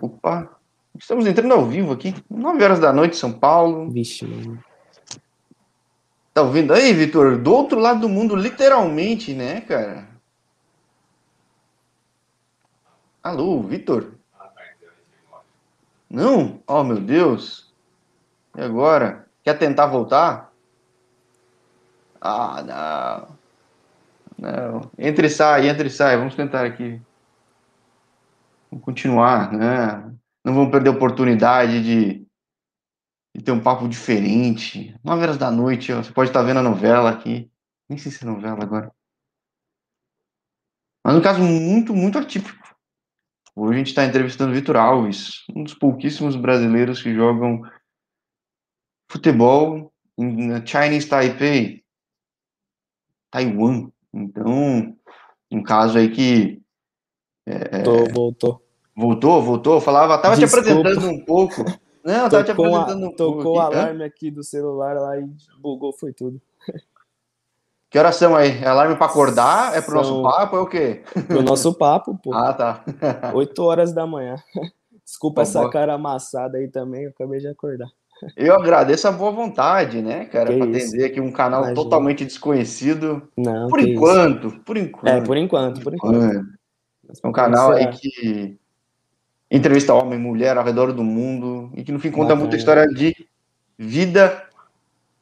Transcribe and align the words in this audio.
Opa, 0.00 0.48
estamos 0.98 1.26
entrando 1.26 1.52
ao 1.52 1.66
vivo 1.66 1.92
aqui, 1.92 2.14
9 2.30 2.64
horas 2.64 2.80
da 2.80 2.92
noite, 2.92 3.16
São 3.16 3.32
Paulo. 3.32 3.90
Vixe, 3.90 4.24
mano. 4.24 4.62
Tá 6.32 6.42
ouvindo 6.42 6.72
aí, 6.72 6.92
Vitor? 6.92 7.38
Do 7.38 7.52
outro 7.52 7.78
lado 7.78 8.00
do 8.00 8.08
mundo, 8.08 8.34
literalmente, 8.34 9.34
né, 9.34 9.60
cara? 9.60 10.08
Alô, 13.22 13.60
Vitor? 13.62 14.12
Não? 16.08 16.62
Oh, 16.66 16.82
meu 16.82 16.98
Deus. 16.98 17.70
E 18.56 18.62
agora? 18.62 19.26
Quer 19.44 19.58
tentar 19.58 19.86
voltar? 19.86 20.50
Ah, 22.20 23.28
não. 24.38 24.50
Não. 24.50 24.90
Entre 24.98 25.26
e 25.26 25.30
sai, 25.30 25.68
entre 25.68 25.88
e 25.88 25.90
sai. 25.90 26.16
Vamos 26.16 26.34
tentar 26.34 26.64
aqui. 26.64 27.00
Vamos 28.70 28.84
continuar, 28.84 29.52
né? 29.52 29.96
Não 30.44 30.54
vamos 30.54 30.70
perder 30.70 30.90
a 30.90 30.92
oportunidade 30.92 31.82
de, 31.82 32.26
de 33.36 33.44
ter 33.44 33.50
um 33.50 33.62
papo 33.62 33.88
diferente. 33.88 34.96
Nove 35.02 35.22
horas 35.22 35.36
da 35.36 35.50
noite, 35.50 35.92
você 35.92 36.12
pode 36.12 36.30
estar 36.30 36.42
vendo 36.42 36.60
a 36.60 36.62
novela 36.62 37.10
aqui. 37.10 37.50
Nem 37.88 37.98
sei 37.98 38.12
se 38.12 38.22
é 38.22 38.26
novela 38.26 38.62
agora. 38.62 38.92
Mas 41.04 41.16
um 41.16 41.22
caso 41.22 41.40
muito, 41.42 41.94
muito 41.94 42.18
atípico. 42.18 42.60
Hoje 43.56 43.74
a 43.74 43.78
gente 43.78 43.88
está 43.88 44.04
entrevistando 44.04 44.52
Vitor 44.52 44.76
Alves, 44.76 45.44
um 45.54 45.64
dos 45.64 45.74
pouquíssimos 45.74 46.36
brasileiros 46.36 47.02
que 47.02 47.12
jogam 47.12 47.62
futebol 49.10 49.92
na 50.16 50.64
Chinese 50.64 51.08
Taipei, 51.08 51.84
Taiwan. 53.30 53.90
Então, 54.14 54.96
um 55.50 55.62
caso 55.62 55.98
aí 55.98 56.10
que. 56.10 56.62
É, 57.50 58.12
voltou. 58.12 58.62
Voltou, 58.96 59.42
voltou. 59.42 59.80
Falava, 59.80 60.18
tava 60.18 60.36
Desculpa. 60.36 60.66
te 60.66 60.72
apresentando 60.72 61.10
um 61.10 61.24
pouco. 61.24 61.64
Não, 62.04 62.28
tava 62.28 62.44
te 62.44 62.50
apresentando 62.50 63.04
a, 63.04 63.08
um 63.08 63.12
pouco. 63.12 63.38
Tocou 63.38 63.56
o 63.56 63.60
alarme 63.60 64.04
aqui 64.04 64.30
do 64.30 64.42
celular 64.42 64.94
lá 64.94 65.18
e 65.18 65.26
bugou, 65.60 65.92
foi 65.92 66.12
tudo. 66.12 66.40
Que 67.90 67.98
horas 67.98 68.14
são 68.16 68.36
aí? 68.36 68.62
É 68.62 68.68
alarme 68.68 68.94
para 68.94 69.06
acordar? 69.06 69.76
É 69.76 69.80
pro 69.80 70.02
são... 70.04 70.22
nosso 70.22 70.22
papo? 70.22 70.56
É 70.56 70.60
o 70.60 70.66
quê? 70.66 71.02
Pro 71.26 71.42
nosso 71.42 71.74
papo, 71.74 72.16
pô. 72.22 72.32
Ah, 72.32 72.52
tá. 72.52 72.84
8 73.34 73.62
horas 73.62 73.92
da 73.92 74.06
manhã. 74.06 74.36
Desculpa 75.04 75.36
tá 75.36 75.42
essa 75.42 75.68
cara 75.70 75.94
amassada 75.94 76.58
aí 76.58 76.68
também, 76.68 77.04
eu 77.04 77.10
acabei 77.10 77.40
de 77.40 77.48
acordar. 77.48 77.88
Eu 78.36 78.54
agradeço 78.54 79.08
a 79.08 79.12
boa 79.12 79.32
vontade, 79.32 80.02
né, 80.02 80.26
cara, 80.26 80.52
para 80.54 80.64
atender 80.66 81.04
aqui 81.06 81.20
um 81.20 81.32
canal 81.32 81.60
Imagina. 81.62 81.82
totalmente 81.82 82.24
desconhecido. 82.24 83.22
Não, 83.36 83.68
por 83.68 83.80
enquanto, 83.80 84.48
isso. 84.48 84.60
por 84.60 84.76
enquanto. 84.76 85.08
É, 85.08 85.20
por 85.22 85.36
enquanto, 85.36 85.80
por 85.80 85.94
enquanto. 85.94 86.46
É 87.22 87.26
um 87.26 87.32
canal 87.32 87.72
aí 87.72 87.88
que 87.88 88.58
entrevista 89.50 89.94
homem 89.94 90.18
e 90.18 90.22
mulher 90.22 90.56
ao 90.56 90.64
redor 90.64 90.92
do 90.92 91.02
mundo 91.02 91.72
e 91.74 91.82
que 91.82 91.90
no 91.90 91.98
fim 91.98 92.10
conta 92.10 92.36
muita 92.36 92.56
história 92.56 92.86
de 92.86 93.14
vida. 93.76 94.46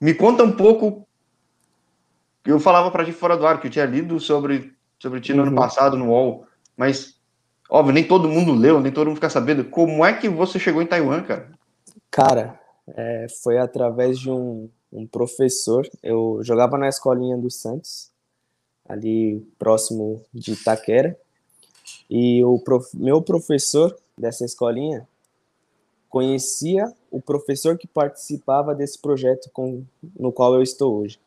Me 0.00 0.14
conta 0.14 0.44
um 0.44 0.52
pouco. 0.52 1.06
Eu 2.44 2.60
falava 2.60 2.90
para 2.90 3.04
ti 3.04 3.12
fora 3.12 3.36
do 3.36 3.46
ar 3.46 3.60
que 3.60 3.66
eu 3.66 3.70
tinha 3.70 3.84
lido 3.84 4.20
sobre 4.20 4.76
sobre 4.98 5.20
ti 5.20 5.32
no 5.32 5.42
uhum. 5.42 5.48
ano 5.48 5.56
passado 5.56 5.96
no 5.96 6.08
UOL, 6.08 6.46
mas 6.76 7.18
óbvio, 7.70 7.94
nem 7.94 8.04
todo 8.04 8.28
mundo 8.28 8.52
leu, 8.52 8.80
nem 8.80 8.92
todo 8.92 9.06
mundo 9.06 9.16
fica 9.16 9.30
sabendo. 9.30 9.64
Como 9.64 10.04
é 10.04 10.12
que 10.12 10.28
você 10.28 10.58
chegou 10.58 10.82
em 10.82 10.86
Taiwan, 10.86 11.22
cara? 11.22 11.50
Cara, 12.10 12.60
é, 12.88 13.26
foi 13.42 13.58
através 13.58 14.18
de 14.18 14.30
um, 14.30 14.68
um 14.92 15.06
professor. 15.06 15.88
Eu 16.02 16.40
jogava 16.42 16.76
na 16.76 16.88
escolinha 16.88 17.36
do 17.36 17.50
Santos, 17.50 18.10
ali 18.88 19.46
próximo 19.58 20.24
de 20.32 20.52
Itaquera, 20.52 21.16
e 22.08 22.42
o 22.44 22.58
prof, 22.58 22.88
meu 22.96 23.20
professor 23.22 23.96
dessa 24.16 24.44
escolinha 24.44 25.06
conhecia 26.08 26.92
o 27.10 27.20
professor 27.20 27.76
que 27.76 27.86
participava 27.86 28.74
desse 28.74 28.98
projeto 28.98 29.50
com, 29.52 29.84
no 30.18 30.32
qual 30.32 30.54
eu 30.54 30.62
estou 30.62 31.00
hoje. 31.00 31.20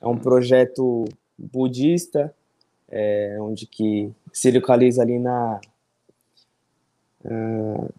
É 0.00 0.06
um 0.06 0.16
projeto 0.16 1.04
budista, 1.38 2.34
é, 2.88 3.38
onde 3.40 3.66
que 3.66 4.10
se 4.32 4.50
localiza 4.50 5.02
ali 5.02 5.18
na 5.18 5.60
uh, 7.24 7.92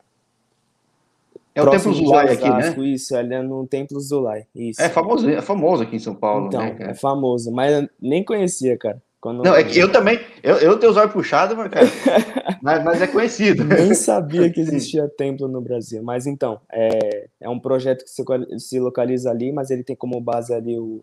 é 1.54 1.62
o 1.62 1.70
Templo 1.70 1.94
Zulai 1.94 2.34
aqui, 2.34 2.50
né? 2.50 2.88
Isso, 2.88 3.16
ali 3.16 3.34
é 3.34 3.42
no 3.42 3.68
Templo 3.68 4.00
Zulai. 4.00 4.46
Isso. 4.56 4.82
É 4.82 4.88
famoso, 4.88 5.30
é 5.30 5.42
famoso 5.42 5.84
aqui 5.84 5.98
em 5.98 6.00
São 6.00 6.16
Paulo, 6.16 6.48
então, 6.48 6.62
né? 6.62 6.78
É 6.80 6.94
famoso, 6.94 7.52
mas 7.52 7.74
eu 7.74 7.90
nem 8.02 8.24
conhecia, 8.24 8.78
cara. 8.78 9.02
Quando... 9.22 9.44
Não, 9.44 9.56
é 9.56 9.64
que 9.64 9.78
eu 9.78 9.92
também, 9.92 10.20
eu, 10.42 10.56
eu 10.58 10.80
tenho 10.80 10.92
os 10.92 10.98
olhos 10.98 11.14
puxados, 11.14 11.56
mas, 11.56 11.70
cara, 11.70 11.86
mas, 12.60 12.84
mas, 12.84 13.02
é 13.04 13.08
conhecido. 13.08 13.64
Nem 13.64 13.94
sabia 13.94 14.52
que 14.52 14.60
existia 14.60 15.08
templo 15.16 15.48
no 15.48 15.62
Brasil. 15.62 16.02
Mas 16.02 16.26
então, 16.26 16.60
é, 16.72 17.28
é 17.40 17.48
um 17.48 17.60
projeto 17.60 18.04
que 18.04 18.10
se, 18.10 18.24
se 18.58 18.80
localiza 18.80 19.30
ali, 19.30 19.52
mas 19.52 19.70
ele 19.70 19.84
tem 19.84 19.96
como 19.96 20.20
base 20.20 20.52
ali 20.52 20.76
o 20.80 21.02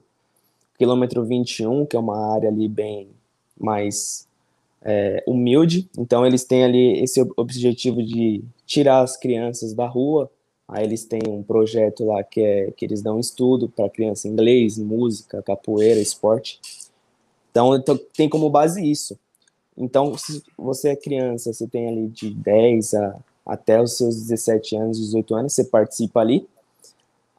quilômetro 0.77 1.25
21, 1.25 1.87
que 1.87 1.95
é 1.95 1.99
uma 2.01 2.35
área 2.35 2.49
ali 2.49 2.69
bem 2.69 3.09
mais 3.57 4.27
é, 4.83 5.23
humilde. 5.25 5.89
Então, 5.97 6.27
eles 6.27 6.43
têm 6.43 6.65
ali 6.65 7.01
esse 7.01 7.25
objetivo 7.37 8.03
de 8.03 8.43
tirar 8.67 9.01
as 9.01 9.17
crianças 9.17 9.73
da 9.73 9.87
rua. 9.87 10.29
Aí 10.67 10.85
eles 10.85 11.05
têm 11.05 11.21
um 11.29 11.45
projeto 11.45 12.05
lá 12.05 12.25
que 12.25 12.41
é 12.41 12.73
que 12.77 12.85
eles 12.85 13.01
dão 13.01 13.21
estudo 13.21 13.69
para 13.69 13.89
criança 13.89 14.27
inglês, 14.27 14.77
música, 14.77 15.41
capoeira, 15.41 16.01
esporte. 16.01 16.61
Então, 17.51 17.75
então, 17.75 17.99
tem 18.15 18.29
como 18.29 18.51
base 18.51 18.85
isso. 18.85 19.19
Então, 19.77 20.17
se 20.19 20.43
você 20.57 20.91
é 20.91 20.97
criança, 20.97 21.53
você 21.53 21.67
tem 21.67 21.89
ali 21.89 22.09
de 22.09 22.35
10 22.35 22.95
a, 22.95 23.17
até 23.47 23.81
os 23.81 23.97
seus 23.97 24.17
17 24.17 24.77
anos, 24.77 24.99
18 24.99 25.35
anos, 25.35 25.53
você 25.53 25.65
participa 25.65 26.21
ali. 26.21 26.47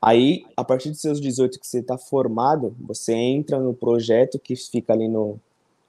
Aí, 0.02 0.46
a 0.56 0.64
partir 0.64 0.90
dos 0.90 1.02
seus 1.02 1.20
18 1.20 1.60
que 1.60 1.68
você 1.68 1.80
está 1.80 1.98
formado, 1.98 2.74
você 2.80 3.14
entra 3.14 3.60
no 3.60 3.74
projeto 3.74 4.40
que 4.40 4.56
fica 4.56 4.94
ali 4.94 5.10
no, 5.10 5.38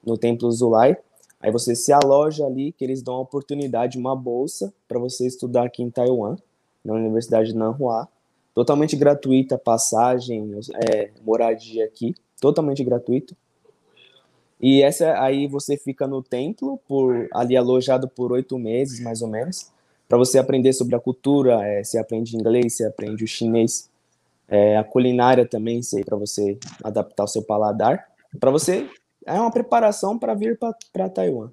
no 0.04 0.18
Templo 0.18 0.50
Zulai. 0.50 0.96
Aí 1.40 1.50
você 1.50 1.74
se 1.74 1.92
aloja 1.92 2.44
ali, 2.44 2.72
que 2.72 2.84
eles 2.84 3.02
dão 3.02 3.14
a 3.14 3.20
oportunidade, 3.20 3.96
uma 3.96 4.14
bolsa 4.14 4.72
para 4.88 4.98
você 4.98 5.26
estudar 5.26 5.64
aqui 5.64 5.82
em 5.82 5.90
Taiwan, 5.90 6.36
na 6.84 6.94
Universidade 6.94 7.52
de 7.52 7.56
Nanhua. 7.56 8.08
Totalmente 8.52 8.96
gratuita, 8.96 9.56
passagem, 9.56 10.58
é, 10.90 11.10
moradia 11.24 11.84
aqui, 11.84 12.14
totalmente 12.40 12.82
gratuito. 12.82 13.34
E 14.60 14.82
essa 14.82 15.20
aí 15.20 15.46
você 15.46 15.76
fica 15.76 16.06
no 16.06 16.22
templo, 16.22 16.78
por 16.86 17.28
ali 17.32 17.56
alojado 17.56 18.06
por 18.06 18.30
oito 18.32 18.58
meses, 18.58 19.00
mais 19.00 19.22
ou 19.22 19.28
menos, 19.28 19.70
para 20.08 20.18
você 20.18 20.38
aprender 20.38 20.72
sobre 20.72 20.94
a 20.94 21.00
cultura. 21.00 21.66
É, 21.66 21.82
você 21.82 21.98
aprende 21.98 22.36
inglês, 22.36 22.76
você 22.76 22.84
aprende 22.84 23.24
o 23.24 23.26
chinês, 23.26 23.88
é, 24.46 24.76
a 24.76 24.84
culinária 24.84 25.46
também, 25.46 25.80
para 26.04 26.16
você 26.16 26.58
adaptar 26.84 27.24
o 27.24 27.28
seu 27.28 27.42
paladar. 27.42 28.06
Para 28.38 28.50
você 28.50 28.86
é 29.24 29.32
uma 29.32 29.50
preparação 29.50 30.18
para 30.18 30.34
vir 30.34 30.58
para 30.92 31.08
Taiwan. 31.08 31.50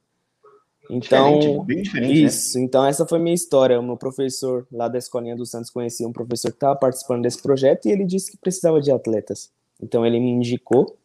Então, 0.89 1.39
diferente, 1.39 1.65
bem 1.65 1.81
diferente, 1.81 2.13
né? 2.13 2.27
isso. 2.27 2.57
Né? 2.57 2.63
Então 2.63 2.85
essa 2.85 3.05
foi 3.05 3.19
minha 3.19 3.35
história. 3.35 3.79
O 3.79 3.83
meu 3.83 3.97
professor 3.97 4.65
lá 4.71 4.87
da 4.87 4.97
escolinha 4.97 5.35
do 5.35 5.45
Santos 5.45 5.69
conhecia 5.69 6.07
um 6.07 6.13
professor 6.13 6.49
que 6.49 6.57
estava 6.57 6.75
participando 6.75 7.23
desse 7.23 7.41
projeto 7.41 7.87
e 7.87 7.91
ele 7.91 8.05
disse 8.05 8.31
que 8.31 8.37
precisava 8.37 8.81
de 8.81 8.91
atletas. 8.91 9.51
Então 9.81 10.05
ele 10.05 10.19
me 10.19 10.31
indicou 10.31 10.95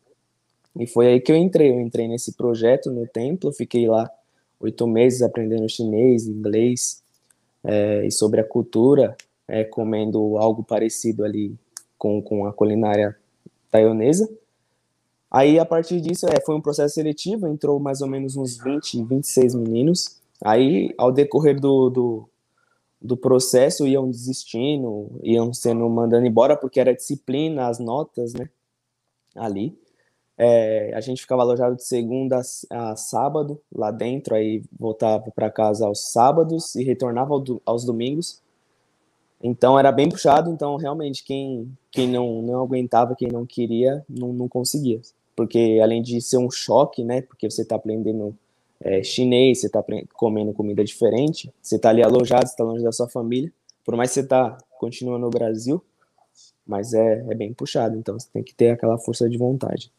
e 0.77 0.87
foi 0.87 1.09
aí 1.09 1.21
que 1.21 1.31
eu 1.31 1.37
entrei. 1.37 1.71
Eu 1.71 1.81
entrei 1.81 2.09
nesse 2.09 2.33
projeto 2.33 2.91
no 2.91 3.07
templo, 3.07 3.53
fiquei 3.53 3.87
lá 3.89 4.11
oito 4.61 4.87
meses 4.87 5.23
aprendendo 5.23 5.69
chinês, 5.69 6.27
inglês 6.27 7.03
é, 7.65 8.07
e 8.07 8.11
sobre 8.11 8.41
a 8.41 8.45
cultura, 8.45 9.17
é, 9.47 9.65
comendo 9.65 10.39
algo 10.39 10.63
parecido 10.63 11.25
ali 11.25 11.55
com, 11.99 12.23
com 12.23 12.47
a 12.47 12.53
culinária 12.53 13.17
taiwanesa. 13.71 14.29
Aí, 15.31 15.59
a 15.59 15.65
partir 15.65 16.01
disso, 16.01 16.27
é, 16.27 16.41
foi 16.45 16.55
um 16.55 16.61
processo 16.61 16.95
seletivo, 16.95 17.47
entrou 17.47 17.81
mais 17.81 18.03
ou 18.03 18.09
menos 18.09 18.37
uns 18.37 18.59
20, 18.59 19.03
26 19.05 19.55
meninos. 19.55 20.21
Aí, 20.45 20.93
ao 20.99 21.11
decorrer 21.11 21.59
do, 21.59 21.89
do, 21.89 22.29
do 23.01 23.17
processo, 23.17 23.87
iam 23.87 24.11
desistindo, 24.11 25.11
iam 25.23 25.53
sendo 25.55 25.89
mandando 25.89 26.27
embora, 26.27 26.57
porque 26.57 26.79
era 26.79 26.95
disciplina, 26.95 27.67
as 27.67 27.79
notas, 27.79 28.35
né, 28.35 28.49
ali. 29.35 29.75
É, 30.37 30.93
a 30.95 31.01
gente 31.01 31.21
ficava 31.21 31.43
alojado 31.43 31.77
de 31.77 31.85
segunda 31.85 32.41
a 32.71 32.97
sábado 32.97 33.61
lá 33.73 33.91
dentro, 33.91 34.35
aí 34.35 34.63
voltava 34.79 35.31
para 35.31 35.51
casa 35.51 35.87
aos 35.87 36.11
sábados 36.11 36.75
e 36.75 36.83
retornava 36.83 37.35
aos 37.65 37.85
domingos. 37.85 38.41
Então 39.43 39.79
era 39.79 39.91
bem 39.91 40.09
puxado, 40.09 40.51
então 40.51 40.77
realmente 40.77 41.25
quem, 41.25 41.77
quem 41.91 42.09
não, 42.09 42.41
não 42.43 42.63
aguentava, 42.63 43.17
quem 43.17 43.29
não 43.29 43.45
queria, 43.45 44.05
não, 44.09 44.33
não 44.33 44.49
conseguia. 44.49 45.01
Porque 45.35 45.81
além 45.83 46.01
de 46.01 46.21
ser 46.21 46.39
um 46.39 46.51
choque, 46.51 47.03
né, 47.05 47.23
porque 47.23 47.51
você 47.51 47.63
está 47.63 47.77
aprendendo 47.77 48.37
é, 48.81 49.03
chinês, 49.03 49.61
você 49.61 49.67
está 49.67 49.85
comendo 50.15 50.53
comida 50.53 50.85
diferente, 50.85 51.53
você 51.61 51.77
está 51.77 51.91
ali 51.91 52.03
alojado, 52.03 52.47
você 52.47 52.53
está 52.53 52.65
longe 52.65 52.85
da 52.85 52.93
sua 52.93 53.09
família, 53.09 53.53
por 53.85 53.97
mais 53.97 54.11
que 54.11 54.15
você 54.15 54.21
está 54.21 54.57
continuando 54.79 55.21
no 55.21 55.31
Brasil, 55.31 55.83
mas 56.67 56.95
é, 56.95 57.25
é 57.29 57.35
bem 57.35 57.53
puxado, 57.53 57.97
então 57.97 58.19
você 58.19 58.29
tem 58.33 58.43
que 58.43 58.55
ter 58.55 58.71
aquela 58.71 58.99
força 58.99 59.29
de 59.29 59.37
vontade. 59.37 59.91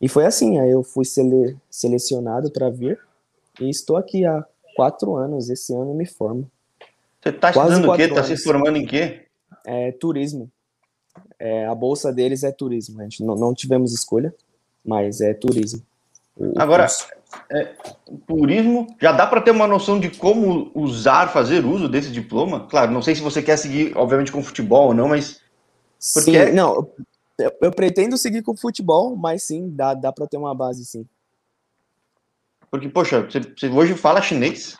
E 0.00 0.08
foi 0.08 0.24
assim, 0.24 0.58
aí 0.58 0.70
eu 0.70 0.82
fui 0.82 1.04
sele 1.04 1.56
selecionado 1.70 2.50
para 2.50 2.70
vir 2.70 2.98
e 3.60 3.68
estou 3.68 3.96
aqui 3.96 4.24
há 4.24 4.44
quatro 4.74 5.14
anos. 5.16 5.50
Esse 5.50 5.74
ano 5.74 5.90
eu 5.90 5.94
me 5.94 6.06
formo. 6.06 6.50
Você 7.22 7.32
tá 7.32 7.50
estudando 7.50 7.90
o 7.90 7.96
quê? 7.96 8.08
Tá 8.08 8.24
se 8.24 8.36
formando 8.38 8.76
em 8.76 8.86
quê? 8.86 9.26
É, 9.66 9.92
turismo. 9.92 10.50
É, 11.38 11.66
a 11.66 11.74
bolsa 11.74 12.12
deles 12.12 12.42
é 12.42 12.50
turismo. 12.50 13.00
A 13.00 13.02
gente 13.04 13.22
não, 13.22 13.34
não 13.34 13.54
tivemos 13.54 13.92
escolha, 13.92 14.34
mas 14.84 15.20
é 15.20 15.34
turismo. 15.34 15.82
Agora, 16.56 16.86
é, 17.50 17.74
turismo, 18.26 18.96
já 18.98 19.12
dá 19.12 19.26
para 19.26 19.42
ter 19.42 19.50
uma 19.50 19.66
noção 19.66 20.00
de 20.00 20.10
como 20.10 20.70
usar, 20.74 21.30
fazer 21.30 21.64
uso 21.64 21.88
desse 21.88 22.10
diploma? 22.10 22.66
Claro, 22.68 22.90
não 22.90 23.02
sei 23.02 23.14
se 23.14 23.20
você 23.20 23.42
quer 23.42 23.58
seguir, 23.58 23.92
obviamente, 23.96 24.32
com 24.32 24.42
futebol 24.42 24.88
ou 24.88 24.94
não, 24.94 25.08
mas. 25.08 25.40
Porque... 26.14 26.46
Sim, 26.46 26.52
não, 26.52 26.88
eu, 27.40 27.52
eu, 27.62 27.70
pretendo 27.70 28.16
seguir 28.16 28.42
com 28.42 28.56
futebol, 28.56 29.16
mas 29.16 29.42
sim, 29.42 29.70
dá, 29.70 29.94
dá 29.94 30.12
para 30.12 30.26
ter 30.26 30.36
uma 30.36 30.54
base, 30.54 30.84
sim. 30.84 31.06
Porque, 32.70 32.88
poxa, 32.88 33.22
você, 33.22 33.40
você 33.40 33.68
hoje 33.68 33.94
fala 33.94 34.22
chinês? 34.22 34.78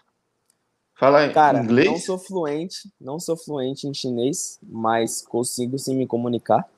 Fala 0.94 1.28
Cara, 1.30 1.62
inglês? 1.62 1.88
não 1.88 1.98
sou 1.98 2.18
fluente, 2.18 2.92
não 3.00 3.18
sou 3.18 3.36
fluente 3.36 3.88
em 3.88 3.94
chinês, 3.94 4.58
mas 4.62 5.22
consigo 5.22 5.78
sim 5.78 5.96
me 5.96 6.06
comunicar. 6.06 6.68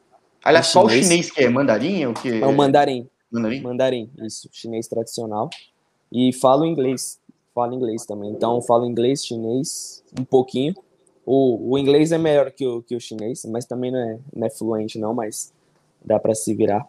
Aliás, 0.45 0.73
qual 0.73 0.89
chinês. 0.89 1.07
chinês 1.07 1.31
que 1.31 1.43
é? 1.43 1.49
Mandarim? 1.49 2.07
O 2.07 2.15
que? 2.15 2.41
É 2.41 2.47
o 2.47 2.53
mandarim. 2.53 3.09
Mandarim? 3.31 3.61
Mandarim, 3.63 4.11
isso, 4.21 4.49
chinês 4.53 4.87
tradicional. 4.87 5.51
E 6.11 6.33
falo 6.33 6.65
inglês, 6.65 7.19
falo 7.55 7.75
inglês 7.75 8.07
também. 8.07 8.31
Então, 8.31 8.61
falo 8.63 8.87
inglês, 8.87 9.25
chinês, 9.25 10.05
um 10.19 10.25
pouquinho. 10.25 10.75
O, 11.25 11.73
o 11.73 11.79
inglês 11.79 12.13
é 12.13 12.19
melhor 12.19 12.51
que 12.51 12.67
o, 12.67 12.83
que 12.83 12.95
o 12.95 13.01
chinês, 13.01 13.45
mas 13.45 13.65
também 13.65 13.91
não 13.91 13.99
é, 13.99 14.19
não 14.35 14.47
é 14.47 14.51
fluente, 14.51 14.99
não, 14.99 15.15
mas 15.15 15.53
dá 16.05 16.19
para 16.19 16.35
se 16.35 16.55
virar. 16.55 16.87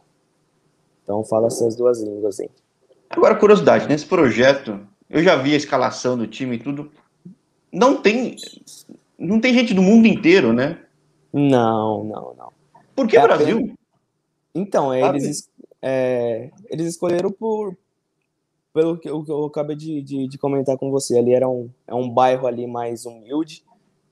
Então, 1.03 1.23
falo 1.23 1.47
essas 1.47 1.75
duas 1.75 2.01
línguas 2.01 2.39
aí. 2.39 2.49
Agora, 3.09 3.35
curiosidade, 3.35 3.87
nesse 3.87 4.05
projeto, 4.05 4.79
eu 5.09 5.21
já 5.21 5.35
vi 5.35 5.53
a 5.53 5.57
escalação 5.57 6.17
do 6.17 6.25
time 6.25 6.55
e 6.55 6.59
tudo. 6.59 6.91
Não 7.71 8.01
tem, 8.01 8.35
não 9.17 9.39
tem 9.39 9.53
gente 9.53 9.73
do 9.73 9.81
mundo 9.81 10.07
inteiro, 10.07 10.53
né? 10.53 10.79
Não, 11.31 12.03
não, 12.03 12.33
não. 12.37 12.53
Por 12.95 13.07
que 13.07 13.17
é 13.17 13.21
Brasil? 13.21 13.57
Apenas... 13.57 13.77
Então, 14.55 14.93
eles, 14.93 15.49
é, 15.81 16.51
eles 16.69 16.87
escolheram 16.87 17.31
por 17.31 17.75
pelo 18.73 18.97
que 18.97 19.07
eu, 19.07 19.23
eu 19.27 19.45
acabei 19.45 19.75
de, 19.75 20.01
de, 20.01 20.27
de, 20.27 20.37
comentar 20.37 20.77
com 20.77 20.89
você, 20.89 21.17
ali 21.17 21.31
era 21.31 21.47
um, 21.47 21.69
é 21.87 21.93
um 21.93 22.09
bairro 22.09 22.47
ali 22.47 22.65
mais 22.65 23.05
humilde, 23.05 23.63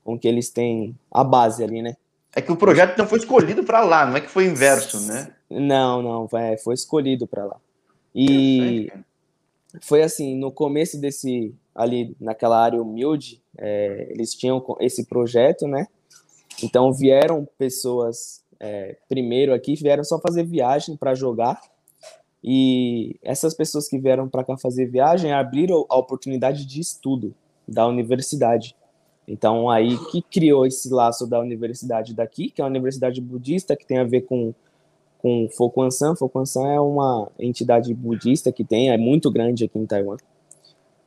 com 0.04 0.16
que 0.16 0.28
eles 0.28 0.50
têm 0.50 0.96
a 1.10 1.24
base 1.24 1.64
ali, 1.64 1.82
né? 1.82 1.96
É 2.34 2.40
que 2.40 2.50
o 2.50 2.56
projeto 2.56 2.96
não 2.96 3.06
foi 3.06 3.18
escolhido 3.18 3.62
para 3.62 3.80
lá, 3.84 4.06
não 4.06 4.16
é 4.16 4.20
que 4.20 4.30
foi 4.30 4.46
inverso, 4.46 5.00
né? 5.06 5.32
Não, 5.50 6.00
não, 6.00 6.38
é, 6.38 6.56
foi 6.56 6.74
escolhido 6.74 7.26
para 7.26 7.44
lá. 7.44 7.56
E 8.14 8.90
foi 9.80 10.02
assim, 10.02 10.36
no 10.36 10.50
começo 10.50 10.98
desse, 10.98 11.54
ali 11.74 12.16
naquela 12.20 12.62
área 12.62 12.80
humilde, 12.80 13.42
é, 13.58 14.08
eles 14.10 14.34
tinham 14.34 14.64
esse 14.80 15.04
projeto, 15.04 15.66
né? 15.66 15.86
Então 16.62 16.92
vieram 16.92 17.46
pessoas 17.58 18.42
é, 18.60 18.96
primeiro 19.08 19.52
aqui, 19.52 19.74
vieram 19.74 20.04
só 20.04 20.18
fazer 20.18 20.44
viagem 20.44 20.96
para 20.96 21.14
jogar. 21.14 21.60
E 22.44 23.16
essas 23.22 23.54
pessoas 23.54 23.88
que 23.88 23.98
vieram 23.98 24.28
para 24.28 24.44
cá 24.44 24.56
fazer 24.56 24.86
viagem 24.86 25.32
abriram 25.32 25.86
a 25.88 25.96
oportunidade 25.96 26.64
de 26.64 26.80
estudo 26.80 27.34
da 27.66 27.86
universidade. 27.86 28.74
Então 29.26 29.70
aí 29.70 29.96
que 30.10 30.20
criou 30.22 30.66
esse 30.66 30.92
laço 30.92 31.26
da 31.26 31.38
universidade 31.40 32.14
daqui, 32.14 32.50
que 32.50 32.60
é 32.60 32.64
a 32.64 32.68
universidade 32.68 33.20
budista 33.20 33.76
que 33.76 33.86
tem 33.86 33.98
a 33.98 34.04
ver 34.04 34.22
com 34.22 34.52
com. 35.22 35.48
Fokwansan 35.48 36.66
é 36.66 36.80
uma 36.80 37.30
entidade 37.38 37.94
budista 37.94 38.50
que 38.50 38.64
tem, 38.64 38.90
é 38.90 38.98
muito 38.98 39.30
grande 39.30 39.64
aqui 39.64 39.78
em 39.78 39.86
Taiwan. 39.86 40.16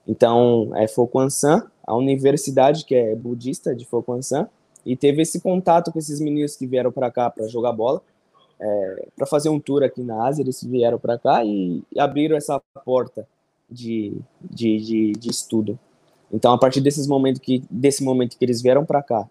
Então, 0.08 0.72
é 0.76 0.88
Fokwansan, 0.88 1.70
a 1.86 1.96
universidade 1.96 2.86
que 2.86 2.96
é 2.96 3.16
budista 3.16 3.76
de 3.76 3.86
Fokwansan, 3.86 4.48
e 4.86 4.96
teve 4.96 5.22
esse 5.22 5.42
contato 5.42 5.92
com 5.92 6.00
esses 6.00 6.20
meninos 6.20 6.56
que 6.56 6.66
vieram 6.66 6.92
para 6.92 7.12
cá 7.12 7.30
para 7.30 7.48
jogar 7.48 7.74
bola, 7.74 8.02
é, 8.60 9.08
para 9.16 9.26
fazer 9.26 9.50
um 9.50 9.60
tour 9.60 9.84
aqui 9.84 10.02
na 10.02 10.28
Ásia, 10.28 10.44
eles 10.44 10.64
vieram 10.64 10.98
para 10.98 11.18
cá 11.18 11.44
e, 11.44 11.84
e, 11.92 12.00
abriram 12.00 12.38
essa 12.38 12.62
porta 12.86 13.28
de, 13.70 14.14
de, 14.42 14.78
de, 14.78 15.12
de, 15.14 15.30
estudo. 15.30 15.78
Então, 16.36 16.52
a 16.52 16.58
partir 16.58 16.82
desses 16.82 17.08
momentos 17.08 17.42
que, 17.42 17.64
desse 17.72 18.04
momento 18.04 18.38
que 18.38 18.44
eles 18.44 18.62
vieram 18.62 18.86
para 18.86 19.02
cá, 19.02 19.26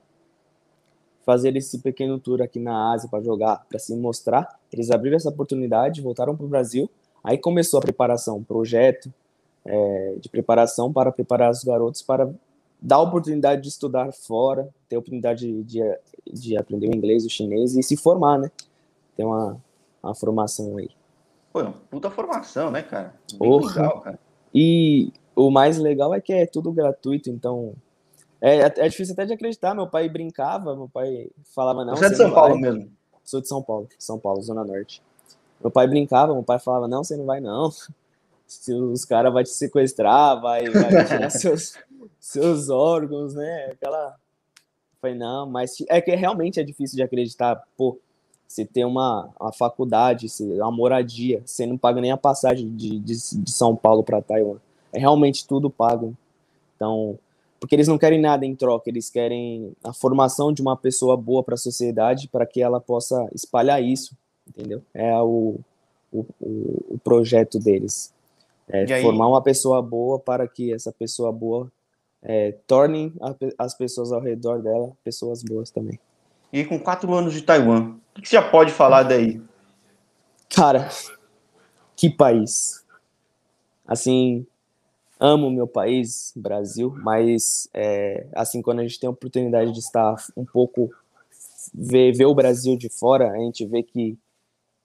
fazer 1.22 1.54
esse 1.54 1.78
pequeno 1.78 2.18
tour 2.18 2.40
aqui 2.40 2.58
na 2.58 2.94
Ásia 2.94 3.10
para 3.10 3.22
jogar, 3.22 3.62
para 3.68 3.78
se 3.78 3.94
mostrar, 3.94 4.58
eles 4.72 4.90
abriram 4.90 5.14
essa 5.14 5.28
oportunidade, 5.28 6.00
voltaram 6.00 6.34
para 6.34 6.46
o 6.46 6.48
Brasil, 6.48 6.90
aí 7.22 7.36
começou 7.36 7.78
a 7.78 7.82
preparação, 7.82 8.42
projeto 8.42 9.12
é, 9.66 10.16
de 10.18 10.30
preparação 10.30 10.90
para 10.90 11.12
preparar 11.12 11.50
os 11.50 11.62
garotos 11.62 12.00
para 12.00 12.32
dar 12.80 12.96
a 12.96 13.02
oportunidade 13.02 13.60
de 13.60 13.68
estudar 13.68 14.10
fora, 14.10 14.70
ter 14.88 14.96
a 14.96 14.98
oportunidade 14.98 15.62
de, 15.62 15.62
de, 15.62 15.98
de 16.32 16.56
aprender 16.56 16.88
o 16.88 16.96
inglês, 16.96 17.26
o 17.26 17.28
chinês 17.28 17.76
e 17.76 17.82
se 17.82 17.98
formar, 17.98 18.38
né? 18.38 18.50
Ter 19.14 19.24
uma, 19.24 19.58
uma 20.02 20.14
formação 20.14 20.78
aí. 20.78 20.88
Pô, 21.52 21.60
é 21.60 21.72
puta 21.90 22.10
formação, 22.10 22.70
né, 22.70 22.80
cara? 22.80 23.14
Bem 23.38 23.60
legal, 23.60 24.00
cara. 24.00 24.18
E 24.54 25.12
o 25.34 25.50
mais 25.50 25.78
legal 25.78 26.14
é 26.14 26.20
que 26.20 26.32
é 26.32 26.46
tudo 26.46 26.72
gratuito, 26.72 27.30
então 27.30 27.74
é, 28.40 28.58
é 28.58 28.88
difícil 28.88 29.14
até 29.14 29.24
de 29.24 29.32
acreditar. 29.32 29.74
Meu 29.74 29.86
pai 29.86 30.08
brincava, 30.08 30.76
meu 30.76 30.88
pai 30.88 31.30
falava 31.54 31.84
não. 31.84 31.96
Você 31.96 32.06
é 32.06 32.10
de 32.10 32.16
São 32.16 32.32
Paulo 32.32 32.60
vai. 32.60 32.60
mesmo? 32.60 32.90
Sou 33.24 33.40
de 33.40 33.48
São 33.48 33.62
Paulo, 33.62 33.88
São 33.98 34.18
Paulo, 34.18 34.42
Zona 34.42 34.64
Norte. 34.64 35.02
Meu 35.60 35.70
pai 35.70 35.86
brincava, 35.86 36.34
meu 36.34 36.42
pai 36.42 36.58
falava 36.58 36.86
não, 36.86 37.02
você 37.02 37.16
não 37.16 37.24
vai 37.24 37.40
não. 37.40 37.70
Os 38.92 39.04
caras 39.06 39.32
vão 39.32 39.42
te 39.42 39.48
sequestrar, 39.48 40.40
vai, 40.40 40.68
vai 40.68 41.06
tirar 41.06 41.30
seus, 41.32 41.78
seus 42.20 42.68
órgãos, 42.68 43.34
né? 43.34 43.70
Aquela. 43.72 44.14
Falei, 45.00 45.16
não, 45.16 45.46
mas 45.48 45.76
é 45.88 46.00
que 46.00 46.14
realmente 46.14 46.60
é 46.60 46.62
difícil 46.62 46.96
de 46.96 47.02
acreditar, 47.02 47.62
pô, 47.76 47.98
você 48.46 48.64
ter 48.64 48.84
uma, 48.84 49.30
uma 49.40 49.52
faculdade, 49.52 50.26
uma 50.40 50.70
moradia, 50.70 51.42
você 51.44 51.66
não 51.66 51.76
paga 51.76 52.00
nem 52.00 52.12
a 52.12 52.16
passagem 52.16 52.74
de, 52.74 52.98
de, 52.98 53.14
de 53.42 53.50
São 53.50 53.74
Paulo 53.74 54.02
para 54.02 54.22
Taiwan. 54.22 54.58
É 54.94 54.98
realmente 54.98 55.46
tudo 55.46 55.68
pago. 55.68 56.16
Então, 56.76 57.18
porque 57.60 57.74
eles 57.74 57.88
não 57.88 57.98
querem 57.98 58.20
nada 58.20 58.44
em 58.44 58.54
troca, 58.54 58.90
eles 58.90 59.10
querem 59.10 59.72
a 59.82 59.92
formação 59.92 60.52
de 60.52 60.60
uma 60.62 60.76
pessoa 60.76 61.16
boa 61.16 61.42
para 61.42 61.54
a 61.54 61.58
sociedade 61.58 62.28
para 62.28 62.46
que 62.46 62.60
ela 62.60 62.80
possa 62.80 63.26
espalhar 63.34 63.82
isso, 63.82 64.16
entendeu? 64.46 64.82
É 64.92 65.16
o, 65.20 65.56
o, 66.12 66.26
o 66.40 67.00
projeto 67.02 67.58
deles. 67.58 68.12
É 68.68 69.02
formar 69.02 69.28
uma 69.28 69.42
pessoa 69.42 69.82
boa 69.82 70.18
para 70.18 70.48
que 70.48 70.72
essa 70.72 70.90
pessoa 70.90 71.30
boa 71.30 71.70
é, 72.22 72.52
tornem 72.66 73.12
a, 73.20 73.34
as 73.58 73.74
pessoas 73.74 74.10
ao 74.10 74.20
redor 74.20 74.62
dela 74.62 74.92
pessoas 75.04 75.42
boas 75.42 75.70
também. 75.70 75.98
E 76.52 76.64
com 76.64 76.78
quatro 76.78 77.12
anos 77.12 77.34
de 77.34 77.42
Taiwan, 77.42 77.96
o 78.16 78.22
que 78.22 78.28
você 78.28 78.36
já 78.36 78.50
pode 78.50 78.72
falar 78.72 79.02
daí? 79.02 79.42
Cara, 80.48 80.88
que 81.96 82.08
país. 82.08 82.84
Assim, 83.86 84.46
amo 85.18 85.50
meu 85.50 85.66
país, 85.66 86.32
Brasil, 86.36 86.94
mas 87.02 87.68
é, 87.72 88.26
assim, 88.34 88.60
quando 88.60 88.80
a 88.80 88.82
gente 88.82 88.98
tem 88.98 89.06
a 89.06 89.10
oportunidade 89.10 89.72
de 89.72 89.78
estar 89.78 90.16
um 90.36 90.44
pouco, 90.44 90.90
ver, 91.72 92.12
ver 92.12 92.26
o 92.26 92.34
Brasil 92.34 92.76
de 92.76 92.88
fora, 92.88 93.30
a 93.30 93.38
gente 93.38 93.64
vê 93.66 93.82
que, 93.82 94.18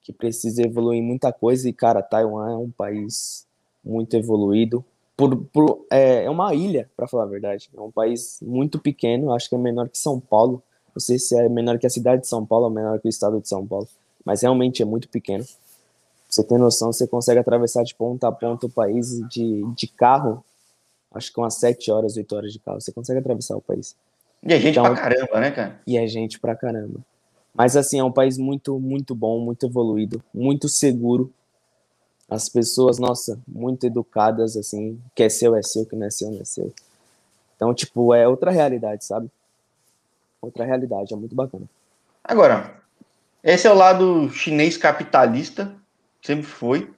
que 0.01 0.13
precisa 0.13 0.62
evoluir 0.62 1.01
muita 1.03 1.31
coisa 1.31 1.67
e, 1.67 1.74
cara, 1.74 2.01
Taiwan 2.01 2.51
é 2.51 2.55
um 2.55 2.71
país 2.71 3.45
muito 3.83 4.15
evoluído, 4.15 4.83
por, 5.19 5.36
por, 5.48 5.86
é, 5.91 6.24
é 6.24 6.29
uma 6.29 6.55
ilha, 6.55 6.89
para 6.95 7.05
falar 7.05 7.24
a 7.24 7.27
verdade. 7.27 7.69
É 7.75 7.81
um 7.81 7.91
país 7.91 8.39
muito 8.41 8.79
pequeno, 8.79 9.33
acho 9.33 9.50
que 9.50 9.55
é 9.55 9.57
menor 9.57 9.89
que 9.89 9.98
São 9.98 10.17
Paulo. 10.17 10.63
Não 10.95 11.01
sei 11.01 11.19
se 11.19 11.38
é 11.38 11.50
menor 11.50 11.77
que 11.77 11.86
a 11.86 11.89
cidade 11.89 12.21
de 12.21 12.27
São 12.29 12.45
Paulo 12.45 12.65
ou 12.65 12.71
menor 12.71 13.01
que 13.01 13.07
o 13.07 13.09
estado 13.09 13.41
de 13.41 13.50
São 13.50 13.67
Paulo, 13.67 13.88
mas 14.24 14.41
realmente 14.41 14.81
é 14.81 14.86
muito 14.86 15.09
pequeno. 15.09 15.43
Você 16.29 16.43
tem 16.43 16.59
noção, 16.59 16.93
você 16.93 17.07
consegue 17.07 17.39
atravessar 17.39 17.83
de 17.83 17.95
ponta 17.95 18.27
a 18.27 18.31
ponta 18.31 18.67
o 18.67 18.69
país 18.69 19.19
de, 19.29 19.63
de 19.74 19.88
carro, 19.88 20.45
acho 21.12 21.33
que 21.33 21.39
umas 21.39 21.55
7 21.55 21.91
horas, 21.91 22.15
8 22.15 22.36
horas 22.36 22.53
de 22.53 22.59
carro, 22.59 22.79
você 22.79 22.91
consegue 22.91 23.19
atravessar 23.19 23.57
o 23.57 23.62
país. 23.62 23.95
E 24.43 24.53
a 24.53 24.59
gente 24.59 24.77
então, 24.77 24.83
pra 24.83 24.95
caramba, 24.95 25.39
né, 25.39 25.51
cara? 25.51 25.81
E 25.88 25.98
a 25.98 26.05
gente 26.05 26.39
pra 26.39 26.55
caramba. 26.55 27.00
Mas 27.53 27.75
assim, 27.75 28.00
é 28.00 28.03
um 28.03 28.12
país 28.12 28.38
muito, 28.38 28.79
muito 28.79 29.15
bom, 29.15 29.39
muito 29.39 29.65
evoluído, 29.65 30.24
muito 30.31 30.69
seguro. 30.69 31.33
As 32.29 32.48
pessoas, 32.48 33.00
nossa, 33.00 33.39
muito 33.48 33.88
educadas, 33.88 34.55
assim, 34.55 35.01
que 35.15 35.24
é 35.24 35.29
seu, 35.29 35.55
é 35.55 35.63
seu, 35.63 35.83
que 35.83 35.95
não 35.95 36.05
é 36.05 36.12
seu, 36.12 36.29
não 36.29 36.41
é 36.41 36.45
seu. 36.45 36.71
Então, 37.55 37.74
tipo, 37.74 38.13
é 38.13 38.27
outra 38.27 38.51
realidade, 38.51 39.03
sabe? 39.03 39.31
Outra 40.39 40.63
realidade, 40.63 41.12
é 41.12 41.17
muito 41.17 41.36
bacana. 41.36 41.65
Agora, 42.24 42.79
esse 43.43 43.67
é 43.67 43.71
o 43.71 43.75
lado 43.75 44.29
chinês 44.29 44.77
capitalista, 44.77 45.75
sempre 46.21 46.43
foi. 46.43 46.89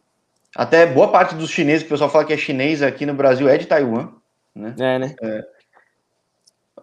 Até 0.56 0.86
boa 0.86 1.10
parte 1.10 1.36
dos 1.36 1.50
chineses, 1.50 1.84
que 1.84 1.88
o 1.88 1.92
pessoal 1.92 2.10
fala 2.10 2.26
que 2.26 2.34
é 2.34 2.38
chinês 2.38 2.82
aqui 2.82 3.06
no 3.06 3.14
Brasil, 3.14 3.48
é 3.48 3.58
de 3.58 3.66
Taiwan. 3.66 4.10
Né? 4.54 4.76
É, 4.80 5.00
né? 5.00 5.16
É. 5.22 5.46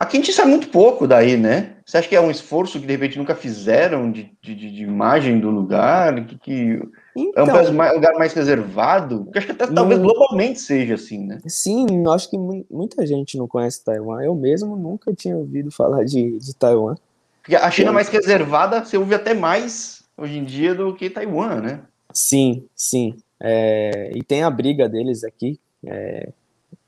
Aqui 0.01 0.17
a 0.17 0.21
gente 0.21 0.33
sabe 0.33 0.51
muito 0.51 0.69
pouco 0.69 1.09
daí, 1.09 1.37
né? 1.37 1.75
Você 1.85 1.99
acha 1.99 2.09
que 2.09 2.15
é 2.15 2.21
um 2.21 2.31
esforço 2.31 2.79
que 2.79 2.87
de 2.87 2.93
repente 2.93 3.19
nunca 3.19 3.35
fizeram 3.35 4.13
de, 4.13 4.31
de, 4.41 4.55
de 4.55 4.83
imagem 4.85 5.41
do 5.41 5.51
lugar? 5.51 6.25
Que, 6.25 6.39
que... 6.39 6.83
Então, 7.17 7.49
é 7.49 7.69
um 7.69 7.73
mais, 7.73 7.95
lugar 7.95 8.15
mais 8.15 8.33
reservado? 8.33 9.25
Porque 9.25 9.39
acho 9.39 9.47
que 9.49 9.53
até 9.53 9.67
talvez 9.67 10.01
globalmente 10.01 10.61
seja 10.61 10.95
assim, 10.95 11.27
né? 11.27 11.39
Sim, 11.47 12.07
acho 12.09 12.31
que 12.31 12.39
muita 12.39 13.05
gente 13.05 13.37
não 13.37 13.49
conhece 13.49 13.85
Taiwan. 13.85 14.23
Eu 14.23 14.37
mesmo 14.37 14.77
nunca 14.77 15.13
tinha 15.13 15.37
ouvido 15.37 15.71
falar 15.73 16.05
de, 16.05 16.39
de 16.39 16.55
Taiwan. 16.55 16.95
Porque 17.43 17.57
a 17.57 17.71
China 17.71 17.91
é 17.91 17.95
mais 17.95 18.09
reservada, 18.09 18.85
você 18.85 18.97
ouve 18.97 19.15
até 19.15 19.35
mais 19.35 20.05
hoje 20.17 20.39
em 20.39 20.45
dia 20.45 20.75
do 20.77 20.95
que 20.95 21.11
Taiwan, 21.11 21.61
né? 21.61 21.81
Sim, 22.13 22.67
sim. 22.75 23.17
É, 23.41 24.11
e 24.15 24.23
tem 24.23 24.43
a 24.43 24.51
briga 24.51 24.89
deles 24.89 25.23
aqui, 25.25 25.59
é, 25.85 26.31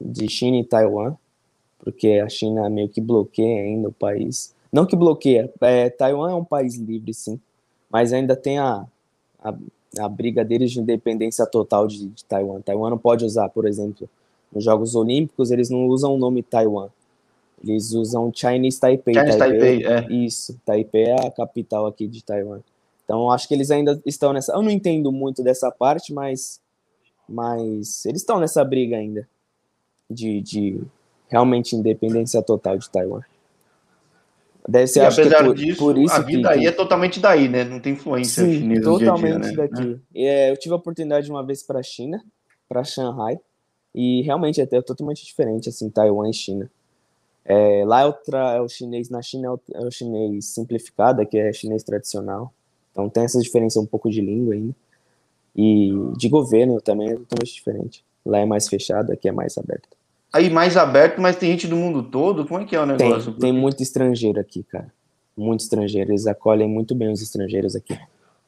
de 0.00 0.28
China 0.28 0.56
e 0.56 0.64
Taiwan, 0.64 1.14
porque 1.78 2.20
a 2.24 2.28
China 2.28 2.68
meio 2.68 2.88
que 2.88 3.00
bloqueia 3.00 3.62
ainda 3.62 3.88
o 3.88 3.92
país. 3.92 4.54
Não 4.72 4.86
que 4.86 4.96
bloqueia, 4.96 5.52
é, 5.60 5.90
Taiwan 5.90 6.30
é 6.30 6.34
um 6.34 6.44
país 6.44 6.76
livre, 6.76 7.12
sim, 7.12 7.40
mas 7.90 8.12
ainda 8.12 8.36
tem 8.36 8.58
a, 8.58 8.86
a, 9.42 9.54
a 9.98 10.08
briga 10.08 10.44
deles 10.44 10.70
de 10.70 10.80
independência 10.80 11.46
total 11.46 11.86
de, 11.86 12.06
de, 12.06 12.24
Taiwan. 12.24 12.60
Taiwan 12.60 12.90
não 12.90 12.98
pode 12.98 13.24
usar, 13.24 13.48
por 13.48 13.66
exemplo, 13.66 14.08
nos 14.52 14.64
Jogos 14.64 14.94
Olímpicos, 14.94 15.50
eles 15.50 15.70
não 15.70 15.86
usam 15.86 16.14
o 16.14 16.18
nome 16.18 16.42
Taiwan. 16.42 16.88
Eles 17.62 17.92
usam 17.92 18.32
Chinese 18.34 18.80
Taipei. 18.80 19.14
Chinese 19.14 19.38
Taipei, 19.38 19.82
Taipei 19.82 19.86
é. 19.86 20.24
Isso, 20.24 20.58
Taipei 20.64 21.04
é 21.04 21.26
a 21.26 21.30
capital 21.30 21.86
aqui 21.86 22.06
de 22.06 22.24
Taiwan. 22.24 22.60
Então, 23.10 23.28
acho 23.28 23.48
que 23.48 23.54
eles 23.54 23.72
ainda 23.72 24.00
estão 24.06 24.32
nessa. 24.32 24.52
Eu 24.52 24.62
não 24.62 24.70
entendo 24.70 25.10
muito 25.10 25.42
dessa 25.42 25.68
parte, 25.68 26.14
mas, 26.14 26.60
mas 27.28 28.06
eles 28.06 28.20
estão 28.20 28.38
nessa 28.38 28.64
briga 28.64 28.96
ainda 28.96 29.28
de, 30.08 30.40
de 30.40 30.80
realmente 31.26 31.74
independência 31.74 32.40
total 32.40 32.78
de 32.78 32.88
Taiwan. 32.88 33.22
Deve 34.68 34.86
ser, 34.86 35.00
e 35.00 35.06
apesar 35.06 35.38
que 35.38 35.44
por, 35.44 35.54
disso, 35.56 35.78
por 35.78 35.98
isso 35.98 36.14
a 36.14 36.20
vida 36.20 36.48
que, 36.50 36.54
aí 36.54 36.66
é 36.66 36.70
totalmente 36.70 37.18
daí, 37.18 37.48
né? 37.48 37.64
Não 37.64 37.80
tem 37.80 37.94
influência 37.94 38.44
sim, 38.44 38.60
chinesa 38.60 38.82
totalmente 38.82 39.40
dia 39.40 39.50
-dia, 39.50 39.56
né? 39.56 39.68
daqui. 39.68 40.00
É, 40.14 40.52
eu 40.52 40.56
tive 40.56 40.72
a 40.72 40.76
oportunidade 40.76 41.26
de 41.26 41.32
uma 41.32 41.44
vez 41.44 41.64
para 41.64 41.80
a 41.80 41.82
China, 41.82 42.22
para 42.68 42.84
Shanghai, 42.84 43.40
e 43.92 44.22
realmente 44.22 44.60
é 44.60 44.66
totalmente 44.82 45.26
diferente, 45.26 45.68
assim, 45.68 45.90
Taiwan 45.90 46.30
e 46.30 46.32
China. 46.32 46.70
É, 47.44 47.84
lá 47.84 48.02
é 48.02 48.06
o, 48.06 48.14
é 48.36 48.60
o, 48.60 48.68
chinês, 48.68 49.10
na 49.10 49.20
China 49.20 49.48
é 49.48 49.50
o, 49.50 49.60
é 49.74 49.84
o, 49.84 49.90
chinês 49.90 50.44
simplificado, 50.44 51.26
que 51.26 51.36
é 51.36 51.52
chinês 51.52 51.82
tradicional. 51.82 52.54
Então 52.92 53.08
tem 53.08 53.24
essa 53.24 53.40
diferença 53.40 53.80
um 53.80 53.86
pouco 53.86 54.10
de 54.10 54.20
língua 54.20 54.54
ainda. 54.54 54.74
E 55.56 55.92
de 56.16 56.28
governo 56.28 56.80
também 56.80 57.10
é 57.10 57.14
totalmente 57.14 57.54
diferente. 57.54 58.04
Lá 58.24 58.38
é 58.38 58.46
mais 58.46 58.68
fechado, 58.68 59.12
aqui 59.12 59.28
é 59.28 59.32
mais 59.32 59.56
aberto 59.58 60.00
aí 60.32 60.48
mais 60.48 60.76
aberto, 60.76 61.20
mas 61.20 61.36
tem 61.36 61.50
gente 61.50 61.66
do 61.66 61.76
mundo 61.76 62.02
todo? 62.02 62.46
Como 62.46 62.60
é 62.60 62.64
que 62.64 62.76
é 62.76 62.80
o 62.80 62.86
negócio? 62.86 63.32
Tem, 63.32 63.40
tem 63.40 63.52
muito 63.52 63.82
estrangeiro 63.82 64.40
aqui, 64.40 64.62
cara. 64.62 64.92
Muito 65.36 65.60
estrangeiro. 65.60 66.10
Eles 66.10 66.26
acolhem 66.26 66.68
muito 66.68 66.94
bem 66.94 67.10
os 67.10 67.22
estrangeiros 67.22 67.74
aqui. 67.74 67.98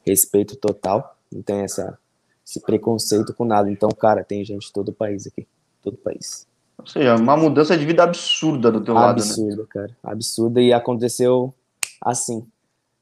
Respeito 0.05 0.55
total. 0.55 1.17
Não 1.31 1.41
tem 1.41 1.61
essa, 1.61 1.97
esse 2.45 2.59
preconceito 2.61 3.33
com 3.33 3.45
nada. 3.45 3.69
Então, 3.69 3.89
cara, 3.89 4.23
tem 4.23 4.43
gente 4.45 4.67
de 4.67 4.73
todo 4.73 4.89
o 4.89 4.93
país 4.93 5.27
aqui. 5.27 5.47
Todo 5.81 5.95
o 5.95 5.97
país. 5.97 6.47
Ou 6.77 6.85
seja, 6.85 7.15
uma 7.15 7.37
mudança 7.37 7.77
de 7.77 7.85
vida 7.85 8.03
absurda 8.03 8.71
do 8.71 8.81
teu 8.81 8.93
lado, 8.93 9.21
né? 9.21 9.23
Absurda, 9.23 9.65
cara. 9.67 9.97
Absurda. 10.03 10.61
E 10.61 10.73
aconteceu 10.73 11.53
assim. 12.01 12.45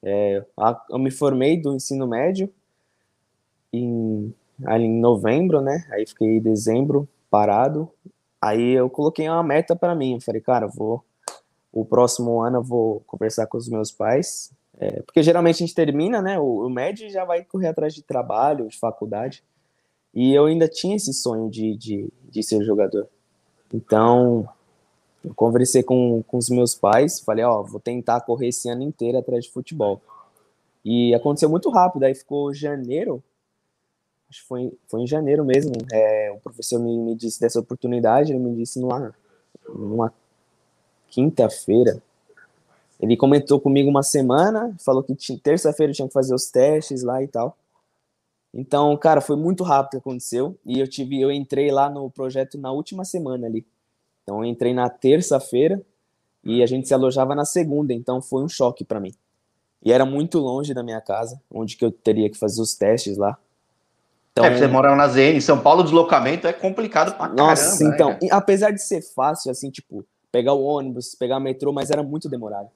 É, 0.04 0.44
eu 0.90 1.00
me 1.00 1.12
formei 1.12 1.62
do 1.62 1.76
ensino 1.76 2.08
médio 2.08 2.52
em, 3.72 4.34
ali 4.66 4.86
em 4.86 5.00
novembro, 5.00 5.62
né? 5.62 5.86
Aí 5.92 6.06
fiquei 6.06 6.38
em 6.38 6.42
dezembro 6.42 7.08
parado. 7.30 7.90
Aí 8.42 8.72
eu 8.72 8.90
coloquei 8.90 9.28
uma 9.30 9.44
meta 9.44 9.76
para 9.76 9.96
mim. 9.96 10.16
Eu 10.16 10.22
falei, 10.22 10.42
cara, 10.42 10.68
vou 10.68 11.04
o 11.72 11.86
próximo 11.86 12.42
ano 12.42 12.58
eu 12.58 12.64
vou 12.64 13.02
conversar 13.08 13.48
com 13.48 13.58
os 13.58 13.70
meus 13.70 13.92
pais, 13.92 14.52
é, 14.78 15.02
porque 15.04 15.24
geralmente 15.24 15.56
a 15.56 15.66
gente 15.66 15.76
termina, 15.76 16.22
né? 16.22 16.38
O, 16.38 16.66
o 16.66 16.70
médio 16.70 17.10
já 17.10 17.24
vai 17.24 17.44
correr 17.44 17.68
atrás 17.68 17.94
de 17.94 18.02
trabalho, 18.02 18.68
de 18.68 18.78
faculdade. 18.78 19.44
E 20.14 20.34
eu 20.34 20.46
ainda 20.46 20.68
tinha 20.68 20.96
esse 20.96 21.14
sonho 21.14 21.50
de, 21.50 21.76
de, 21.78 22.10
de 22.30 22.44
ser 22.44 22.62
jogador. 22.64 23.08
Então, 23.74 24.50
eu 25.24 25.34
conversei 25.36 25.84
com, 25.84 26.24
com 26.24 26.38
os 26.38 26.50
meus 26.50 26.74
pais, 26.74 27.20
falei, 27.20 27.46
ó, 27.46 27.62
vou 27.62 27.80
tentar 27.80 28.22
correr 28.22 28.48
esse 28.48 28.70
ano 28.70 28.84
inteiro 28.84 29.18
atrás 29.18 29.46
de 29.46 29.52
futebol. 29.52 30.02
E 30.84 31.14
aconteceu 31.14 31.50
muito 31.50 31.70
rápido, 31.70 32.04
aí 32.04 32.16
ficou 32.16 32.54
janeiro, 32.54 33.24
acho 34.30 34.42
que 34.42 34.48
foi, 34.48 34.74
foi 34.88 35.02
em 35.02 35.08
janeiro 35.08 35.46
mesmo, 35.46 35.74
é, 35.92 36.32
o 36.32 36.40
professor 36.40 36.80
me, 36.80 36.98
me, 36.98 37.16
disse 37.16 37.40
dessa 37.40 37.60
oportunidade, 37.60 38.32
ele 38.32 38.40
me 38.40 38.56
disse 38.56 38.80
numa, 38.80 39.14
numa 39.70 40.14
quinta-feira, 41.10 42.02
ele 43.00 43.16
comentou 43.16 43.60
comigo 43.60 43.90
uma 43.90 44.04
semana, 44.04 44.76
falou 44.84 45.04
que 45.04 45.16
terça-feira 45.38 45.94
tinha 45.94 46.08
que 46.08 46.14
fazer 46.14 46.34
os 46.34 46.50
testes 46.50 47.04
lá 47.04 47.22
e 47.22 47.28
tal. 47.28 47.58
Então, 48.54 48.96
cara, 48.98 49.22
foi 49.22 49.36
muito 49.36 49.64
rápido 49.64 49.92
que 49.92 49.98
aconteceu 49.98 50.58
e 50.66 50.80
eu 50.80 50.88
tive, 50.88 51.20
eu 51.20 51.32
entrei 51.32 51.72
lá 51.72 51.90
no 51.90 52.10
projeto 52.12 52.58
na 52.58 52.72
última 52.72 53.06
semana 53.06 53.48
ali. 53.48 53.66
Então, 54.32 54.46
eu 54.46 54.46
entrei 54.46 54.74
na 54.74 54.90
terça-feira 54.90 55.82
e 56.42 56.64
a 56.64 56.66
gente 56.66 56.88
se 56.88 56.94
alojava 56.94 57.36
na 57.36 57.44
segunda, 57.44 57.94
então 57.94 58.22
foi 58.22 58.42
um 58.42 58.48
choque 58.48 58.86
para 58.86 58.98
mim. 58.98 59.14
E 59.84 59.92
era 59.92 60.06
muito 60.06 60.40
longe 60.40 60.74
da 60.74 60.82
minha 60.82 61.02
casa, 61.02 61.42
onde 61.52 61.76
que 61.76 61.84
eu 61.84 61.92
teria 61.92 62.30
que 62.30 62.38
fazer 62.38 62.62
os 62.62 62.74
testes 62.74 63.18
lá. 63.18 63.38
Então, 64.32 64.46
é, 64.46 64.58
você 64.58 64.68
mora 64.68 64.96
na 64.96 65.10
ZN, 65.10 65.36
em 65.36 65.42
São 65.42 65.60
Paulo, 65.60 65.82
o 65.82 65.84
deslocamento 65.84 66.48
é 66.48 66.54
complicado 66.54 67.18
pra 67.18 67.28
Nossa, 67.28 67.80
caramba, 67.80 67.84
né, 67.84 67.94
então, 67.94 68.10
né, 68.12 68.30
apesar 68.32 68.72
de 68.72 68.82
ser 68.82 69.02
fácil, 69.02 69.52
assim, 69.52 69.70
tipo, 69.70 70.06
pegar 70.32 70.54
o 70.54 70.64
ônibus, 70.64 71.14
pegar 71.14 71.38
o 71.38 71.42
metrô, 71.42 71.74
mas 71.74 71.92
era 71.92 72.02
muito 72.02 72.30
demorado. 72.30 72.70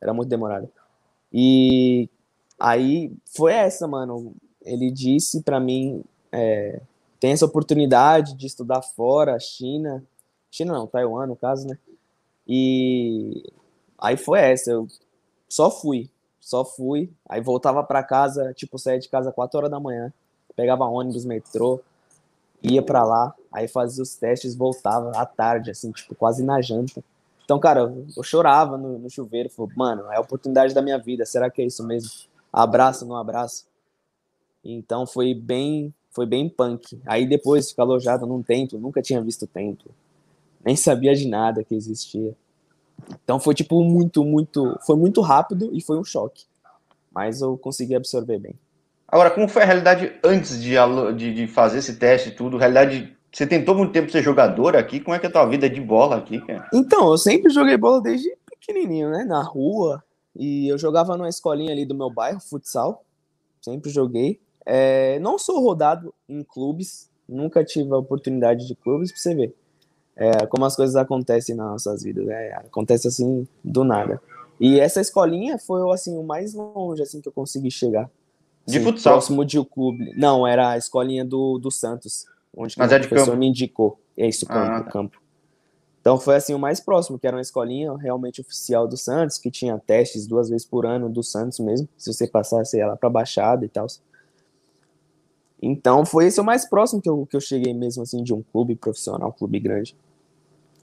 Era 0.00 0.14
muito 0.14 0.28
demorado. 0.28 0.68
E 1.32 2.08
aí 2.56 3.12
foi 3.24 3.52
essa, 3.52 3.88
mano. 3.88 4.32
Ele 4.64 4.92
disse 4.92 5.42
para 5.42 5.58
mim, 5.58 6.04
é, 6.30 6.80
tem 7.18 7.32
essa 7.32 7.46
oportunidade 7.46 8.36
de 8.36 8.46
estudar 8.46 8.82
fora, 8.82 9.36
China, 9.40 10.04
China 10.50 10.72
não, 10.72 10.86
Taiwan 10.86 11.26
no 11.26 11.36
caso, 11.36 11.66
né? 11.66 11.78
E 12.46 13.44
aí 13.98 14.16
foi 14.16 14.40
essa, 14.40 14.70
eu 14.70 14.88
só 15.48 15.70
fui, 15.70 16.10
só 16.40 16.64
fui, 16.64 17.12
aí 17.28 17.40
voltava 17.40 17.82
para 17.84 18.02
casa, 18.02 18.52
tipo, 18.54 18.78
saía 18.78 18.98
de 18.98 19.08
casa 19.08 19.30
4 19.30 19.58
horas 19.58 19.70
da 19.70 19.78
manhã, 19.78 20.12
pegava 20.56 20.84
ônibus, 20.84 21.24
metrô, 21.24 21.80
ia 22.62 22.82
para 22.82 23.04
lá, 23.04 23.34
aí 23.52 23.68
fazia 23.68 24.02
os 24.02 24.14
testes, 24.14 24.54
voltava 24.54 25.12
à 25.12 25.24
tarde, 25.24 25.70
assim, 25.70 25.90
tipo, 25.92 26.14
quase 26.14 26.42
na 26.42 26.60
janta. 26.60 27.02
Então, 27.44 27.58
cara, 27.58 27.92
eu 28.16 28.22
chorava 28.22 28.76
no, 28.76 28.98
no 28.98 29.10
chuveiro, 29.10 29.50
falei, 29.50 29.72
mano, 29.76 30.12
é 30.12 30.16
a 30.16 30.20
oportunidade 30.20 30.74
da 30.74 30.82
minha 30.82 30.98
vida, 30.98 31.24
será 31.26 31.50
que 31.50 31.62
é 31.62 31.66
isso 31.66 31.84
mesmo? 31.84 32.10
Abraço, 32.52 33.06
não 33.06 33.16
abraço? 33.16 33.66
Então 34.64 35.06
foi 35.06 35.34
bem, 35.34 35.92
foi 36.10 36.26
bem 36.26 36.48
punk. 36.48 37.00
Aí 37.06 37.26
depois 37.26 37.70
ficar 37.70 37.82
alojado 37.82 38.26
num 38.26 38.42
templo, 38.42 38.78
nunca 38.78 39.00
tinha 39.02 39.20
visto 39.22 39.46
templo, 39.46 39.90
nem 40.64 40.76
sabia 40.76 41.14
de 41.14 41.28
nada 41.28 41.64
que 41.64 41.74
existia. 41.74 42.34
Então 43.24 43.40
foi 43.40 43.54
tipo 43.54 43.82
muito, 43.82 44.24
muito, 44.24 44.78
foi 44.86 44.96
muito 44.96 45.20
rápido 45.20 45.70
e 45.72 45.80
foi 45.80 45.98
um 45.98 46.04
choque. 46.04 46.44
Mas 47.12 47.40
eu 47.40 47.56
consegui 47.56 47.94
absorver 47.94 48.38
bem. 48.38 48.54
Agora, 49.08 49.30
como 49.30 49.48
foi 49.48 49.62
a 49.62 49.66
realidade 49.66 50.12
antes 50.22 50.62
de, 50.62 50.74
de, 51.16 51.34
de 51.34 51.46
fazer 51.48 51.78
esse 51.78 51.96
teste 51.96 52.28
e 52.28 52.32
tudo? 52.32 52.56
Realidade, 52.56 53.16
você 53.32 53.44
tentou 53.44 53.74
muito 53.74 53.92
tempo 53.92 54.10
ser 54.10 54.22
jogador 54.22 54.76
aqui? 54.76 55.00
Como 55.00 55.16
é 55.16 55.18
que 55.18 55.26
é 55.26 55.28
a 55.28 55.32
tua 55.32 55.46
vida 55.46 55.68
de 55.68 55.80
bola 55.80 56.16
aqui, 56.16 56.40
cara? 56.40 56.68
Então, 56.72 57.10
eu 57.10 57.18
sempre 57.18 57.52
joguei 57.52 57.76
bola 57.76 58.00
desde 58.00 58.30
pequenininho, 58.48 59.10
né? 59.10 59.24
Na 59.24 59.42
rua. 59.42 60.02
E 60.36 60.68
eu 60.68 60.78
jogava 60.78 61.16
numa 61.16 61.28
escolinha 61.28 61.72
ali 61.72 61.84
do 61.84 61.94
meu 61.94 62.08
bairro, 62.08 62.40
futsal. 62.40 63.04
Sempre 63.60 63.90
joguei. 63.90 64.40
É, 64.64 65.18
não 65.18 65.38
sou 65.38 65.60
rodado 65.60 66.14
em 66.28 66.44
clubes. 66.44 67.10
Nunca 67.28 67.64
tive 67.64 67.92
a 67.92 67.96
oportunidade 67.96 68.66
de 68.66 68.76
clubes, 68.76 69.10
pra 69.10 69.20
você 69.20 69.34
ver. 69.34 69.56
É, 70.16 70.46
como 70.46 70.64
as 70.64 70.76
coisas 70.76 70.96
acontecem 70.96 71.54
nas 71.54 71.70
nossas 71.70 72.02
vidas, 72.02 72.26
né? 72.26 72.52
Acontece 72.54 73.08
assim, 73.08 73.46
do 73.64 73.84
nada. 73.84 74.20
E 74.60 74.78
essa 74.78 75.00
escolinha 75.00 75.58
foi, 75.58 75.80
assim, 75.92 76.16
o 76.18 76.22
mais 76.22 76.52
longe, 76.52 77.02
assim, 77.02 77.20
que 77.20 77.28
eu 77.28 77.32
consegui 77.32 77.70
chegar. 77.70 78.10
De 78.66 78.78
Sim, 78.78 78.84
futsal? 78.84 79.14
Próximo 79.14 79.44
de 79.44 79.58
o 79.58 79.64
clube. 79.64 80.12
Não, 80.16 80.46
era 80.46 80.70
a 80.70 80.78
escolinha 80.78 81.24
do, 81.24 81.58
do 81.58 81.70
Santos, 81.70 82.26
onde 82.54 82.74
Mas 82.78 82.92
o 82.92 82.94
é 82.94 82.98
professor 82.98 83.26
campo. 83.26 83.38
me 83.38 83.46
indicou. 83.48 83.98
É 84.16 84.28
isso, 84.28 84.44
campo, 84.44 84.58
ah, 84.58 84.82
tá. 84.82 84.90
campo. 84.90 85.20
Então 86.00 86.18
foi 86.18 86.36
assim 86.36 86.54
o 86.54 86.58
mais 86.58 86.80
próximo, 86.80 87.18
que 87.18 87.26
era 87.26 87.36
uma 87.36 87.42
escolinha 87.42 87.94
realmente 87.96 88.40
oficial 88.40 88.88
do 88.88 88.96
Santos, 88.96 89.38
que 89.38 89.50
tinha 89.50 89.78
testes 89.78 90.26
duas 90.26 90.48
vezes 90.48 90.66
por 90.66 90.86
ano 90.86 91.08
do 91.08 91.22
Santos 91.22 91.58
mesmo, 91.58 91.88
se 91.96 92.12
você 92.12 92.26
passasse 92.26 92.78
ela 92.78 92.96
para 92.96 93.10
baixada 93.10 93.64
e 93.64 93.68
tal. 93.68 93.86
Então 95.70 96.04
foi 96.04 96.26
esse 96.26 96.40
o 96.40 96.44
mais 96.44 96.68
próximo 96.68 97.00
que 97.00 97.08
eu, 97.08 97.26
que 97.26 97.36
eu 97.36 97.40
cheguei 97.40 97.72
mesmo 97.72 98.02
assim 98.02 98.22
de 98.22 98.34
um 98.34 98.42
clube 98.42 98.74
profissional, 98.74 99.28
um 99.28 99.32
clube 99.32 99.60
grande. 99.60 99.94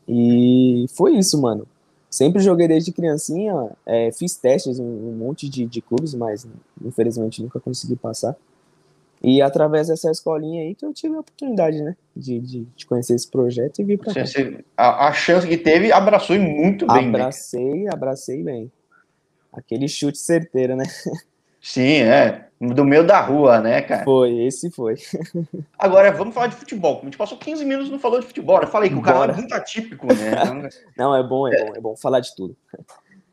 E 0.07 0.85
foi 0.95 1.17
isso, 1.17 1.39
mano. 1.41 1.67
Sempre 2.09 2.41
joguei 2.41 2.69
desde 2.69 2.93
criancinha, 2.93 3.69
é, 3.85 4.11
fiz 4.13 4.37
testes 4.37 4.79
em 4.79 4.83
um 4.83 5.11
monte 5.11 5.49
de, 5.49 5.65
de 5.65 5.81
clubes, 5.81 6.13
mas 6.13 6.47
infelizmente 6.83 7.43
nunca 7.43 7.59
consegui 7.59 7.97
passar. 7.97 8.35
E 9.21 9.41
através 9.41 9.87
dessa 9.87 10.09
escolinha 10.09 10.61
aí 10.61 10.73
que 10.73 10.85
eu 10.85 10.93
tive 10.93 11.15
a 11.15 11.19
oportunidade, 11.19 11.81
né, 11.81 11.97
de, 12.15 12.39
de, 12.39 12.67
de 12.75 12.85
conhecer 12.85 13.15
esse 13.15 13.27
projeto 13.27 13.79
e 13.79 13.83
vir 13.83 13.97
para 13.97 14.13
cá. 14.13 14.23
A, 14.77 15.07
a, 15.07 15.13
chance 15.13 15.45
que 15.45 15.57
teve, 15.57 15.91
abraçou 15.91 16.39
muito 16.39 16.87
bem. 16.87 17.09
Né? 17.09 17.19
Abracei, 17.19 17.83
né? 17.83 17.89
abracei 17.91 18.43
bem. 18.43 18.71
Aquele 19.51 19.87
chute 19.87 20.19
certeiro, 20.19 20.75
né? 20.75 20.85
Sim, 21.59 22.03
é. 22.03 22.46
Do 22.59 22.83
meio 22.83 23.05
da 23.05 23.21
rua, 23.21 23.59
né, 23.59 23.81
cara? 23.81 24.03
Foi, 24.03 24.39
esse 24.39 24.71
foi. 24.71 24.95
Agora, 25.77 26.11
vamos 26.11 26.33
falar 26.33 26.47
de 26.47 26.55
futebol. 26.55 26.99
A 27.01 27.05
gente 27.05 27.17
passou 27.17 27.37
15 27.37 27.63
minutos 27.63 27.91
não 27.91 27.99
falou 27.99 28.19
de 28.19 28.25
futebol. 28.25 28.59
Eu 28.61 28.67
falei 28.67 28.89
que 28.89 28.95
o 28.95 29.01
cara 29.01 29.31
é 29.31 29.35
muito 29.35 29.53
atípico, 29.53 30.07
né? 30.07 30.69
não, 30.97 31.15
é 31.15 31.21
bom, 31.21 31.47
é, 31.47 31.65
bom, 31.65 31.73
é 31.75 31.79
bom 31.79 31.95
falar 31.95 32.19
de 32.19 32.35
tudo. 32.35 32.55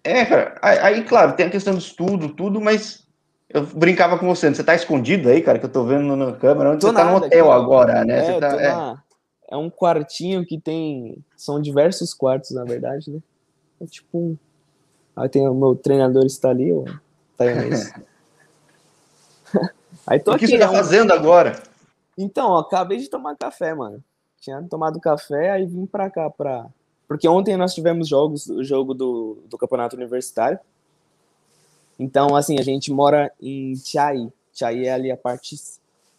É, 0.03 0.25
cara. 0.27 0.59
Aí, 0.61 1.03
claro, 1.05 1.35
tem 1.35 1.47
a 1.47 1.51
questão 1.51 1.73
do 1.73 1.79
estudo, 1.79 2.29
tudo, 2.29 2.61
mas 2.61 3.07
eu 3.49 3.65
brincava 3.65 4.19
com 4.19 4.27
você. 4.27 4.53
Você 4.53 4.63
tá 4.63 4.75
escondido 4.75 5.31
aí, 5.31 5.41
cara, 5.41 5.59
que 5.59 5.65
eu 5.65 5.73
tô 5.73 5.85
vendo 5.85 6.15
na 6.15 6.33
câmera. 6.33 6.73
Onde 6.73 6.81
tô 6.81 6.89
você 6.89 6.93
nada, 6.93 7.07
tá 7.07 7.11
no 7.11 7.25
hotel 7.25 7.51
aqui, 7.51 7.63
agora, 7.63 8.05
né? 8.05 8.37
É, 8.37 8.41
tá, 8.41 8.61
é. 8.61 8.69
Na... 8.69 9.03
é 9.53 9.57
um 9.57 9.71
quartinho 9.71 10.45
que 10.45 10.61
tem. 10.61 11.17
São 11.35 11.63
diversos 11.63 12.13
quartos, 12.13 12.51
na 12.51 12.65
verdade, 12.65 13.11
né? 13.11 13.21
É 13.81 13.87
tipo 13.87 14.19
um. 14.19 14.37
Aí 15.17 15.29
tem 15.31 15.49
o 15.49 15.55
meu 15.55 15.75
treinador 15.75 16.27
está 16.27 16.51
ali, 16.51 16.71
o 16.73 16.85
taiwanês. 17.39 17.91
Aí 20.07 20.21
tô 20.21 20.33
o 20.33 20.39
que 20.39 20.45
aqui, 20.45 20.55
você 20.55 20.59
tá 20.59 20.67
é 20.67 20.77
fazendo 20.77 21.13
agora? 21.13 21.63
Então, 22.17 22.57
acabei 22.57 22.99
de 22.99 23.09
tomar 23.09 23.37
café, 23.37 23.75
mano. 23.75 24.03
Tinha 24.41 24.63
tomado 24.63 25.01
café, 25.01 25.51
aí 25.51 25.67
vim 25.67 25.87
pra 25.87 26.11
cá 26.11 26.29
pra. 26.31 26.67
Porque 27.09 27.27
ontem 27.27 27.57
nós 27.57 27.75
tivemos 27.75 28.09
jogos, 28.09 28.47
o 28.49 28.63
jogo 28.63 28.95
do, 28.95 29.39
do 29.47 29.57
campeonato 29.57 29.97
universitário. 29.97 30.59
Então, 31.99 32.35
assim, 32.37 32.59
a 32.59 32.63
gente 32.63 32.93
mora 32.93 33.33
em 33.41 33.75
Chiayi. 33.77 34.33
Chiayi 34.53 34.87
é 34.87 34.93
ali 34.93 35.11
a 35.11 35.17
parte 35.17 35.57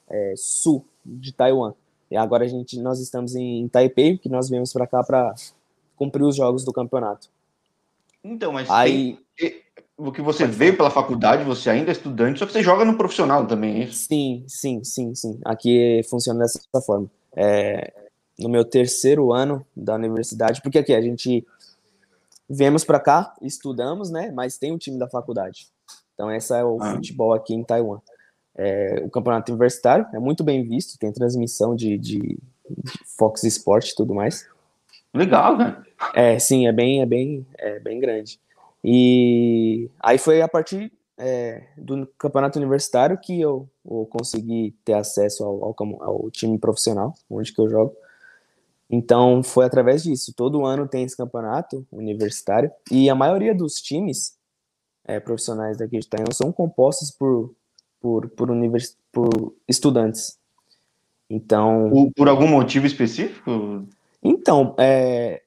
é, 0.09 0.33
sul 0.35 0.85
de 1.05 1.31
Taiwan. 1.31 1.73
E 2.09 2.17
agora 2.17 2.45
a 2.45 2.47
gente, 2.47 2.79
nós 2.79 2.99
estamos 2.99 3.35
em 3.35 3.67
Taipei, 3.67 4.17
que 4.17 4.29
nós 4.29 4.49
viemos 4.49 4.71
para 4.71 4.87
cá 4.87 5.03
para 5.03 5.33
cumprir 5.95 6.23
os 6.23 6.35
jogos 6.35 6.63
do 6.63 6.73
campeonato. 6.73 7.29
Então, 8.23 8.51
mas 8.51 8.69
aí 8.69 9.19
tem, 9.37 9.61
o 9.97 10.11
que 10.11 10.21
você 10.21 10.45
veio 10.45 10.75
pela 10.75 10.89
faculdade, 10.89 11.43
você 11.43 11.69
ainda 11.69 11.91
é 11.91 11.93
estudante, 11.93 12.39
só 12.39 12.45
que 12.45 12.51
você 12.51 12.61
joga 12.61 12.83
no 12.83 12.97
profissional 12.97 13.47
também, 13.47 13.81
é 13.81 13.83
isso? 13.85 14.07
Sim, 14.07 14.43
sim, 14.47 14.83
sim, 14.83 15.15
sim. 15.15 15.39
Aqui 15.45 16.01
funciona 16.09 16.39
dessa 16.39 16.59
forma. 16.85 17.09
É, 17.35 17.93
no 18.37 18.49
meu 18.49 18.65
terceiro 18.65 19.31
ano 19.31 19.65
da 19.75 19.95
universidade, 19.95 20.61
porque 20.61 20.79
aqui 20.79 20.93
a 20.93 21.01
gente 21.01 21.45
viemos 22.49 22.83
para 22.83 22.99
cá, 22.99 23.33
estudamos, 23.41 24.09
né? 24.09 24.31
Mas 24.31 24.57
tem 24.57 24.71
o 24.71 24.75
um 24.75 24.77
time 24.77 24.99
da 24.99 25.07
faculdade. 25.07 25.67
Então 26.13 26.29
essa 26.29 26.57
é 26.57 26.63
o 26.63 26.77
ah. 26.81 26.95
futebol 26.95 27.33
aqui 27.33 27.53
em 27.53 27.63
Taiwan. 27.63 27.99
É, 28.57 29.01
o 29.05 29.09
campeonato 29.09 29.51
universitário 29.51 30.05
é 30.13 30.19
muito 30.19 30.43
bem 30.43 30.67
visto, 30.67 30.97
tem 30.97 31.11
transmissão 31.11 31.75
de, 31.75 31.97
de, 31.97 32.19
de 32.19 32.39
Fox 33.17 33.43
Sport 33.43 33.89
e 33.89 33.95
tudo 33.95 34.13
mais. 34.13 34.47
Legal, 35.13 35.57
né? 35.57 35.81
É, 36.13 36.37
sim, 36.39 36.67
é 36.67 36.73
bem, 36.73 37.01
é 37.01 37.05
bem, 37.05 37.45
é 37.57 37.79
bem 37.79 37.99
grande. 37.99 38.39
E 38.87 39.89
aí 39.99 40.19
foi 40.19 40.43
a 40.43 40.47
partir 40.47 40.93
é, 41.17 41.63
do 41.75 42.05
campeonato 42.19 42.59
universitário 42.59 43.17
que 43.17 43.41
eu, 43.41 43.67
eu 43.83 44.05
consegui 44.11 44.75
ter 44.85 44.93
acesso 44.93 45.43
ao, 45.43 45.65
ao, 45.65 46.03
ao, 46.03 46.29
time 46.29 46.59
profissional, 46.59 47.11
onde 47.27 47.51
que 47.51 47.59
eu 47.59 47.67
jogo. 47.67 47.95
Então 48.87 49.41
foi 49.41 49.65
através 49.65 50.03
disso. 50.03 50.31
Todo 50.35 50.67
ano 50.67 50.87
tem 50.87 51.03
esse 51.03 51.17
campeonato 51.17 51.83
universitário 51.91 52.71
e 52.91 53.09
a 53.09 53.15
maioria 53.15 53.55
dos 53.55 53.81
times 53.81 54.37
é, 55.03 55.19
profissionais 55.19 55.77
daqui 55.77 55.97
de 55.97 56.07
Taiwan 56.07 56.31
são 56.31 56.51
compostos 56.51 57.09
por 57.09 57.55
por 57.99 58.29
por, 58.29 58.51
univers, 58.51 58.95
por 59.11 59.55
estudantes. 59.67 60.37
Então 61.27 61.89
por, 61.89 62.11
por 62.13 62.29
algum 62.29 62.47
motivo 62.47 62.85
específico? 62.85 63.87
Então 64.21 64.75
é, 64.77 65.41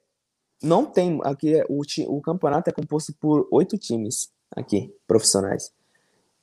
não 0.63 0.85
tem. 0.85 1.21
Aqui 1.23 1.55
é, 1.55 1.65
o, 1.69 1.83
o 2.09 2.21
campeonato 2.21 2.71
é 2.71 2.73
composto 2.73 3.13
por 3.15 3.47
oito 3.51 3.79
times 3.79 4.31
aqui, 4.51 4.95
profissionais. 5.07 5.73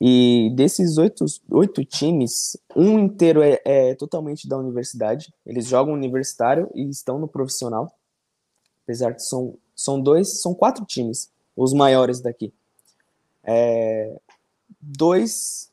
E 0.00 0.52
desses 0.54 0.98
oito, 0.98 1.24
oito 1.50 1.84
times, 1.84 2.56
um 2.74 2.98
inteiro 2.98 3.42
é, 3.42 3.60
é, 3.64 3.94
totalmente 3.94 4.46
da 4.46 4.58
universidade. 4.58 5.32
Eles 5.44 5.66
jogam 5.66 5.94
universitário 5.94 6.70
e 6.74 6.88
estão 6.88 7.18
no 7.18 7.26
profissional. 7.26 7.90
Apesar 8.84 9.14
que 9.14 9.22
são, 9.22 9.56
são 9.74 10.00
dois, 10.00 10.40
são 10.40 10.54
quatro 10.54 10.84
times, 10.84 11.30
os 11.56 11.72
maiores 11.72 12.20
daqui. 12.20 12.52
É, 13.42 14.20
dois, 14.80 15.70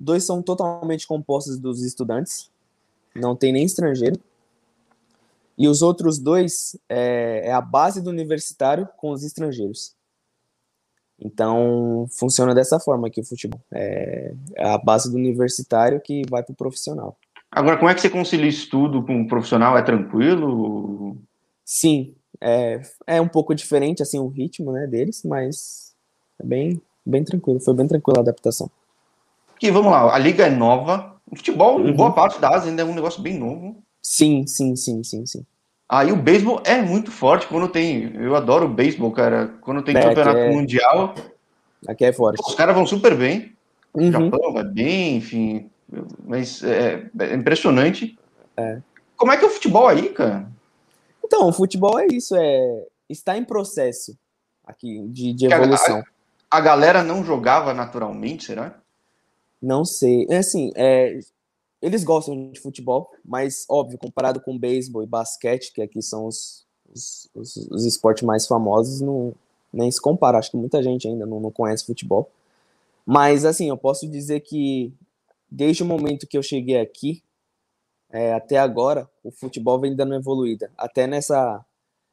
dois 0.00 0.24
são 0.24 0.42
totalmente 0.42 1.06
compostos 1.06 1.58
dos 1.58 1.82
estudantes, 1.82 2.50
não 3.14 3.36
tem 3.36 3.52
nem 3.52 3.64
estrangeiro. 3.64 4.18
E 5.58 5.68
os 5.68 5.80
outros 5.82 6.18
dois 6.18 6.76
é, 6.88 7.48
é 7.48 7.52
a 7.52 7.60
base 7.60 8.02
do 8.02 8.10
universitário 8.10 8.88
com 8.96 9.10
os 9.10 9.24
estrangeiros. 9.24 9.94
Então, 11.18 12.06
funciona 12.10 12.54
dessa 12.54 12.78
forma 12.78 13.08
aqui 13.08 13.20
o 13.20 13.24
futebol. 13.24 13.60
É, 13.72 14.34
é 14.54 14.68
a 14.68 14.76
base 14.76 15.10
do 15.10 15.16
universitário 15.16 16.00
que 16.00 16.22
vai 16.28 16.42
para 16.42 16.52
o 16.52 16.56
profissional. 16.56 17.16
Agora, 17.50 17.78
como 17.78 17.88
é 17.88 17.94
que 17.94 18.00
você 18.00 18.10
concilia 18.10 18.48
estudo 18.48 19.02
com 19.02 19.22
o 19.22 19.26
profissional? 19.26 19.78
É 19.78 19.82
tranquilo? 19.82 21.16
Sim, 21.64 22.14
é, 22.40 22.82
é 23.06 23.20
um 23.20 23.28
pouco 23.28 23.54
diferente 23.54 24.02
assim 24.02 24.18
o 24.18 24.28
ritmo 24.28 24.72
né, 24.72 24.86
deles, 24.86 25.22
mas 25.24 25.94
é 26.38 26.44
bem, 26.44 26.80
bem 27.04 27.24
tranquilo. 27.24 27.60
Foi 27.60 27.72
bem 27.72 27.88
tranquila 27.88 28.18
a 28.18 28.22
adaptação. 28.22 28.70
E 29.62 29.70
vamos 29.70 29.90
lá, 29.90 30.14
a 30.14 30.18
liga 30.18 30.46
é 30.46 30.50
nova. 30.50 31.16
O 31.30 31.34
futebol, 31.34 31.80
uhum. 31.80 31.94
boa 31.94 32.12
parte 32.12 32.38
da 32.38 32.50
Ásia 32.50 32.70
ainda 32.70 32.82
é 32.82 32.84
um 32.84 32.94
negócio 32.94 33.22
bem 33.22 33.38
novo. 33.38 33.82
Sim, 34.08 34.46
sim, 34.46 34.76
sim, 34.76 35.02
sim, 35.02 35.26
sim. 35.26 35.44
Aí 35.88 36.12
o 36.12 36.16
beisebol 36.16 36.62
é 36.64 36.80
muito 36.80 37.10
forte 37.10 37.48
quando 37.48 37.66
tem. 37.66 38.14
Eu 38.14 38.36
adoro 38.36 38.66
o 38.66 38.72
beisebol, 38.72 39.10
cara. 39.10 39.48
Quando 39.60 39.82
tem 39.82 39.96
é, 39.96 40.00
campeonato 40.00 40.38
é... 40.38 40.50
mundial. 40.52 41.12
Aqui 41.88 42.04
é 42.04 42.12
forte. 42.12 42.40
Os 42.40 42.54
caras 42.54 42.76
vão 42.76 42.86
super 42.86 43.16
bem. 43.16 43.52
Uhum. 43.92 44.08
O 44.08 44.12
Japão 44.12 44.52
vai 44.52 44.62
bem, 44.62 45.16
enfim. 45.16 45.68
Mas 46.24 46.62
é, 46.62 47.10
é, 47.18 47.34
impressionante. 47.34 48.16
É. 48.56 48.78
Como 49.16 49.32
é 49.32 49.36
que 49.36 49.44
é 49.44 49.48
o 49.48 49.50
futebol 49.50 49.88
aí, 49.88 50.10
cara? 50.10 50.48
Então, 51.24 51.48
o 51.48 51.52
futebol 51.52 51.98
é 51.98 52.06
isso, 52.06 52.36
é 52.36 52.84
está 53.08 53.36
em 53.36 53.44
processo 53.44 54.16
aqui 54.64 55.00
de, 55.08 55.32
de 55.32 55.46
evolução. 55.46 56.04
A, 56.48 56.58
a, 56.58 56.60
galera 56.60 57.02
não 57.02 57.24
jogava 57.24 57.74
naturalmente, 57.74 58.44
será? 58.44 58.78
Não 59.60 59.84
sei. 59.84 60.28
É 60.30 60.36
assim, 60.38 60.70
é, 60.76 61.18
eles 61.86 62.02
gostam 62.02 62.50
de 62.50 62.58
futebol, 62.58 63.12
mas, 63.24 63.64
óbvio, 63.68 63.96
comparado 63.96 64.40
com 64.40 64.58
beisebol 64.58 65.04
e 65.04 65.06
basquete, 65.06 65.72
que 65.72 65.80
aqui 65.80 66.02
são 66.02 66.26
os, 66.26 66.66
os, 66.92 67.30
os, 67.32 67.56
os 67.70 67.84
esportes 67.84 68.24
mais 68.24 68.44
famosos, 68.44 69.00
não, 69.00 69.32
nem 69.72 69.88
se 69.88 70.00
compara. 70.00 70.36
Acho 70.36 70.50
que 70.50 70.56
muita 70.56 70.82
gente 70.82 71.06
ainda 71.06 71.24
não, 71.24 71.38
não 71.38 71.50
conhece 71.52 71.86
futebol. 71.86 72.28
Mas, 73.06 73.44
assim, 73.44 73.68
eu 73.68 73.76
posso 73.76 74.08
dizer 74.08 74.40
que 74.40 74.92
desde 75.48 75.84
o 75.84 75.86
momento 75.86 76.26
que 76.26 76.36
eu 76.36 76.42
cheguei 76.42 76.80
aqui, 76.80 77.22
é, 78.10 78.34
até 78.34 78.58
agora, 78.58 79.08
o 79.22 79.30
futebol 79.30 79.78
vem 79.78 79.94
dando 79.94 80.14
evoluída. 80.16 80.68
Até 80.76 81.06
nessa. 81.06 81.64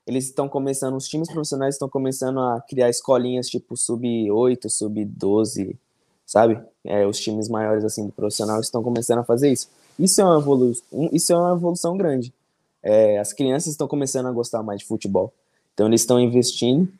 Eles 0.05 0.25
estão 0.25 0.47
começando, 0.47 0.95
os 0.95 1.07
times 1.07 1.31
profissionais 1.31 1.75
estão 1.75 1.89
começando 1.89 2.39
a 2.39 2.61
criar 2.61 2.89
escolinhas 2.89 3.49
tipo 3.49 3.75
sub-8, 3.75 4.69
sub-12, 4.69 5.77
sabe? 6.25 6.61
É, 6.83 7.05
os 7.05 7.19
times 7.19 7.49
maiores 7.49 7.83
assim 7.83 8.05
do 8.05 8.11
profissional 8.11 8.59
estão 8.59 8.83
começando 8.83 9.19
a 9.19 9.23
fazer 9.23 9.51
isso. 9.51 9.69
Isso 9.97 10.21
é 10.21 10.25
uma 10.25 10.39
evolução, 10.39 11.09
isso 11.11 11.33
é 11.33 11.37
uma 11.37 11.51
evolução 11.53 11.97
grande. 11.97 12.33
É, 12.81 13.19
as 13.19 13.31
crianças 13.31 13.71
estão 13.71 13.87
começando 13.87 14.27
a 14.27 14.31
gostar 14.31 14.63
mais 14.63 14.79
de 14.79 14.85
futebol. 14.85 15.33
Então 15.73 15.87
eles 15.87 16.01
estão 16.01 16.19
investindo 16.19 16.91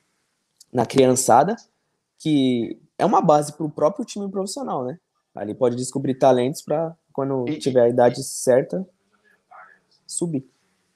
na 0.71 0.85
criançada, 0.85 1.55
que 2.19 2.77
é 2.97 3.05
uma 3.05 3.21
base 3.21 3.53
para 3.53 3.65
o 3.65 3.69
próprio 3.69 4.05
time 4.05 4.29
profissional, 4.29 4.83
né? 4.83 4.97
Ali 5.35 5.53
pode 5.53 5.75
descobrir 5.75 6.15
talentos 6.15 6.61
para 6.61 6.95
quando 7.11 7.47
e, 7.47 7.57
tiver 7.57 7.81
a 7.81 7.89
idade 7.89 8.23
certa 8.23 8.87
subir. 10.07 10.47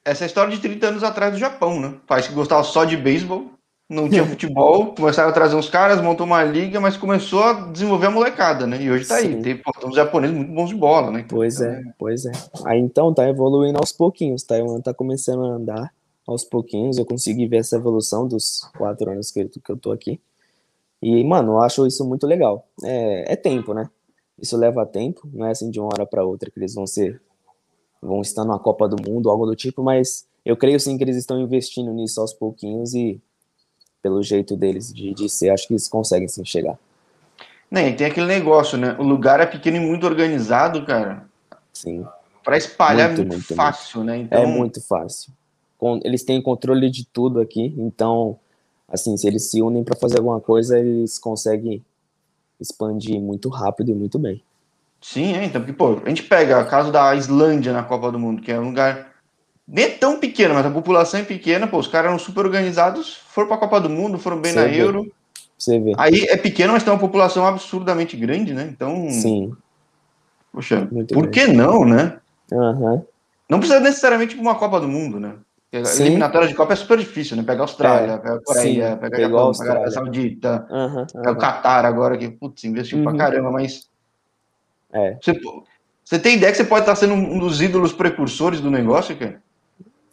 Essa 0.05 0.23
é 0.23 0.27
história 0.27 0.55
de 0.55 0.61
30 0.61 0.87
anos 0.87 1.03
atrás 1.03 1.33
do 1.33 1.39
Japão, 1.39 1.79
né? 1.79 1.99
Faz 2.07 2.27
que 2.27 2.33
gostava 2.33 2.63
só 2.63 2.85
de 2.85 2.95
beisebol 2.95 3.51
não 3.89 4.09
tinha 4.09 4.25
futebol, 4.27 4.93
começaram 4.93 5.29
a 5.29 5.33
trazer 5.33 5.55
uns 5.55 5.69
caras, 5.69 6.01
montou 6.01 6.25
uma 6.25 6.43
liga, 6.43 6.79
mas 6.79 6.97
começou 6.97 7.43
a 7.43 7.53
desenvolver 7.69 8.07
a 8.07 8.11
molecada, 8.11 8.67
né? 8.67 8.81
E 8.81 8.91
hoje 8.91 9.07
tá 9.07 9.17
Sim. 9.17 9.35
aí, 9.35 9.41
tem, 9.41 9.57
pô, 9.57 9.71
uns 9.85 9.95
japoneses 9.95 10.35
muito 10.35 10.51
bons 10.51 10.69
de 10.69 10.75
bola, 10.75 11.11
né? 11.11 11.25
Pois 11.27 11.61
então, 11.61 11.71
é, 11.71 11.93
pois 11.97 12.25
é. 12.25 12.31
Aí 12.65 12.79
então 12.79 13.13
tá 13.13 13.27
evoluindo 13.27 13.79
aos 13.79 13.91
pouquinhos, 13.91 14.43
tá? 14.43 14.55
tá 14.83 14.93
começando 14.93 15.45
a 15.45 15.49
andar 15.49 15.93
aos 16.27 16.43
pouquinhos, 16.43 16.97
eu 16.97 17.05
consegui 17.05 17.47
ver 17.47 17.57
essa 17.57 17.77
evolução 17.77 18.27
dos 18.27 18.69
quatro 18.77 19.09
anos 19.09 19.31
que, 19.31 19.45
que 19.45 19.71
eu 19.71 19.77
tô 19.77 19.91
aqui. 19.91 20.19
E, 21.01 21.23
mano, 21.23 21.53
eu 21.53 21.61
acho 21.61 21.85
isso 21.87 22.03
muito 22.03 22.27
legal. 22.27 22.67
É, 22.83 23.33
é 23.33 23.35
tempo, 23.35 23.73
né? 23.73 23.89
Isso 24.37 24.57
leva 24.57 24.85
tempo, 24.85 25.27
não 25.33 25.45
é 25.45 25.51
assim 25.51 25.71
de 25.71 25.79
uma 25.79 25.87
hora 25.87 26.05
para 26.05 26.25
outra 26.25 26.51
que 26.51 26.59
eles 26.59 26.75
vão 26.75 26.85
ser, 26.85 27.21
vão 28.01 28.21
estar 28.21 28.43
na 28.43 28.59
Copa 28.59 28.87
do 28.87 28.97
Mundo, 29.09 29.29
algo 29.29 29.45
do 29.45 29.55
tipo, 29.55 29.81
mas 29.81 30.27
eu 30.45 30.55
creio 30.57 30.79
sim 30.79 30.97
que 30.97 31.03
eles 31.03 31.15
estão 31.15 31.39
investindo 31.39 31.91
nisso 31.93 32.19
aos 32.21 32.33
pouquinhos 32.33 32.93
e 32.93 33.21
pelo 34.07 34.23
jeito 34.23 34.55
deles 34.55 34.93
de, 34.93 35.13
de 35.13 35.29
ser, 35.29 35.49
acho 35.49 35.67
que 35.67 35.73
eles 35.73 35.89
conseguem 35.89 36.29
sim 36.29 36.45
chegar. 36.45 36.77
Nem, 37.69 37.93
tem 37.93 38.07
aquele 38.07 38.25
negócio, 38.25 38.77
né? 38.77 38.95
O 38.97 39.03
lugar 39.03 39.41
é 39.41 39.45
pequeno 39.45 39.75
e 39.75 39.79
muito 39.81 40.05
organizado, 40.05 40.85
cara. 40.85 41.25
Sim. 41.73 42.05
Para 42.41 42.55
espalhar 42.55 43.09
muito, 43.09 43.21
é 43.21 43.25
muito, 43.25 43.33
muito 43.33 43.55
fácil, 43.55 43.97
muito. 43.97 44.09
né? 44.09 44.17
Então... 44.19 44.41
É 44.41 44.45
muito 44.45 44.81
fácil. 44.81 45.33
Eles 46.05 46.23
têm 46.23 46.41
controle 46.41 46.89
de 46.89 47.05
tudo 47.05 47.41
aqui, 47.41 47.75
então, 47.77 48.39
assim, 48.87 49.17
se 49.17 49.27
eles 49.27 49.51
se 49.51 49.61
unem 49.61 49.83
para 49.83 49.97
fazer 49.97 50.19
alguma 50.19 50.39
coisa, 50.39 50.79
eles 50.79 51.19
conseguem 51.19 51.83
expandir 52.59 53.19
muito 53.19 53.49
rápido 53.49 53.91
e 53.91 53.93
muito 53.93 54.17
bem. 54.17 54.41
Sim, 55.01 55.33
é, 55.33 55.43
então, 55.43 55.59
porque, 55.61 55.73
pô, 55.73 55.99
a 56.03 56.09
gente 56.09 56.23
pega 56.23 56.61
o 56.61 56.65
caso 56.65 56.93
da 56.93 57.13
Islândia 57.13 57.73
na 57.73 57.83
Copa 57.83 58.09
do 58.09 58.17
Mundo, 58.17 58.41
que 58.41 58.53
é 58.53 58.57
um 58.57 58.69
lugar 58.69 59.16
nem 59.67 59.85
é 59.85 59.89
tão 59.89 60.19
pequeno, 60.19 60.53
mas 60.53 60.65
a 60.65 60.71
população 60.71 61.19
é 61.19 61.23
pequena, 61.23 61.67
pô, 61.67 61.77
os 61.77 61.87
caras 61.87 62.09
eram 62.09 62.19
super 62.19 62.45
organizados, 62.45 63.17
foram 63.27 63.49
pra 63.49 63.57
Copa 63.57 63.81
do 63.81 63.89
Mundo, 63.89 64.17
foram 64.17 64.39
bem 64.39 64.53
Você 64.53 64.59
na 64.59 64.65
vê. 64.65 64.81
Euro. 64.81 65.11
Você 65.57 65.79
vê. 65.79 65.93
Aí 65.97 66.25
é 66.29 66.37
pequeno, 66.37 66.71
mas 66.71 66.83
tem 66.83 66.93
uma 66.93 66.99
população 66.99 67.45
absurdamente 67.45 68.15
grande, 68.15 68.53
né? 68.53 68.69
Então. 68.71 69.09
Sim. 69.09 69.51
Poxa, 70.53 70.87
Muito 70.89 71.13
por 71.13 71.27
grande. 71.27 71.39
que 71.39 71.53
não, 71.53 71.83
né? 71.83 72.17
Uhum. 72.51 73.03
Não 73.49 73.59
precisa 73.59 73.79
necessariamente 73.79 74.35
de 74.35 74.41
uma 74.41 74.55
Copa 74.55 74.79
do 74.79 74.87
Mundo, 74.87 75.19
né? 75.19 75.33
Sim. 75.83 76.05
Eliminatória 76.05 76.47
de 76.47 76.53
Copa 76.53 76.73
é 76.73 76.75
super 76.77 76.97
difícil, 76.97 77.35
né? 77.35 77.43
Pegar 77.43 77.59
a 77.59 77.63
Austrália, 77.63 78.13
é, 78.13 78.17
pegar 78.17 78.35
a 78.35 78.39
Coreia, 78.39 78.91
sim, 78.91 78.97
pegar 78.97 79.17
a 79.17 79.21
Japão, 79.21 79.51
a 79.51 79.69
Arábia 79.69 79.91
Saudita, 79.91 80.67
uhum, 80.69 81.05
pegar 81.05 81.31
o 81.31 81.37
Qatar 81.37 81.85
agora, 81.85 82.17
que, 82.17 82.29
putz, 82.29 82.63
investiu 82.63 82.99
uhum. 82.99 83.03
pra 83.03 83.15
caramba, 83.15 83.51
mas. 83.51 83.89
É. 84.93 85.17
Você, 85.21 85.39
você 86.05 86.17
tem 86.17 86.37
ideia 86.37 86.51
que 86.51 86.57
você 86.57 86.63
pode 86.63 86.83
estar 86.83 86.95
sendo 86.95 87.13
um 87.13 87.37
dos 87.37 87.61
ídolos 87.61 87.91
precursores 87.91 88.61
do 88.61 88.71
negócio, 88.71 89.15
cara? 89.17 89.41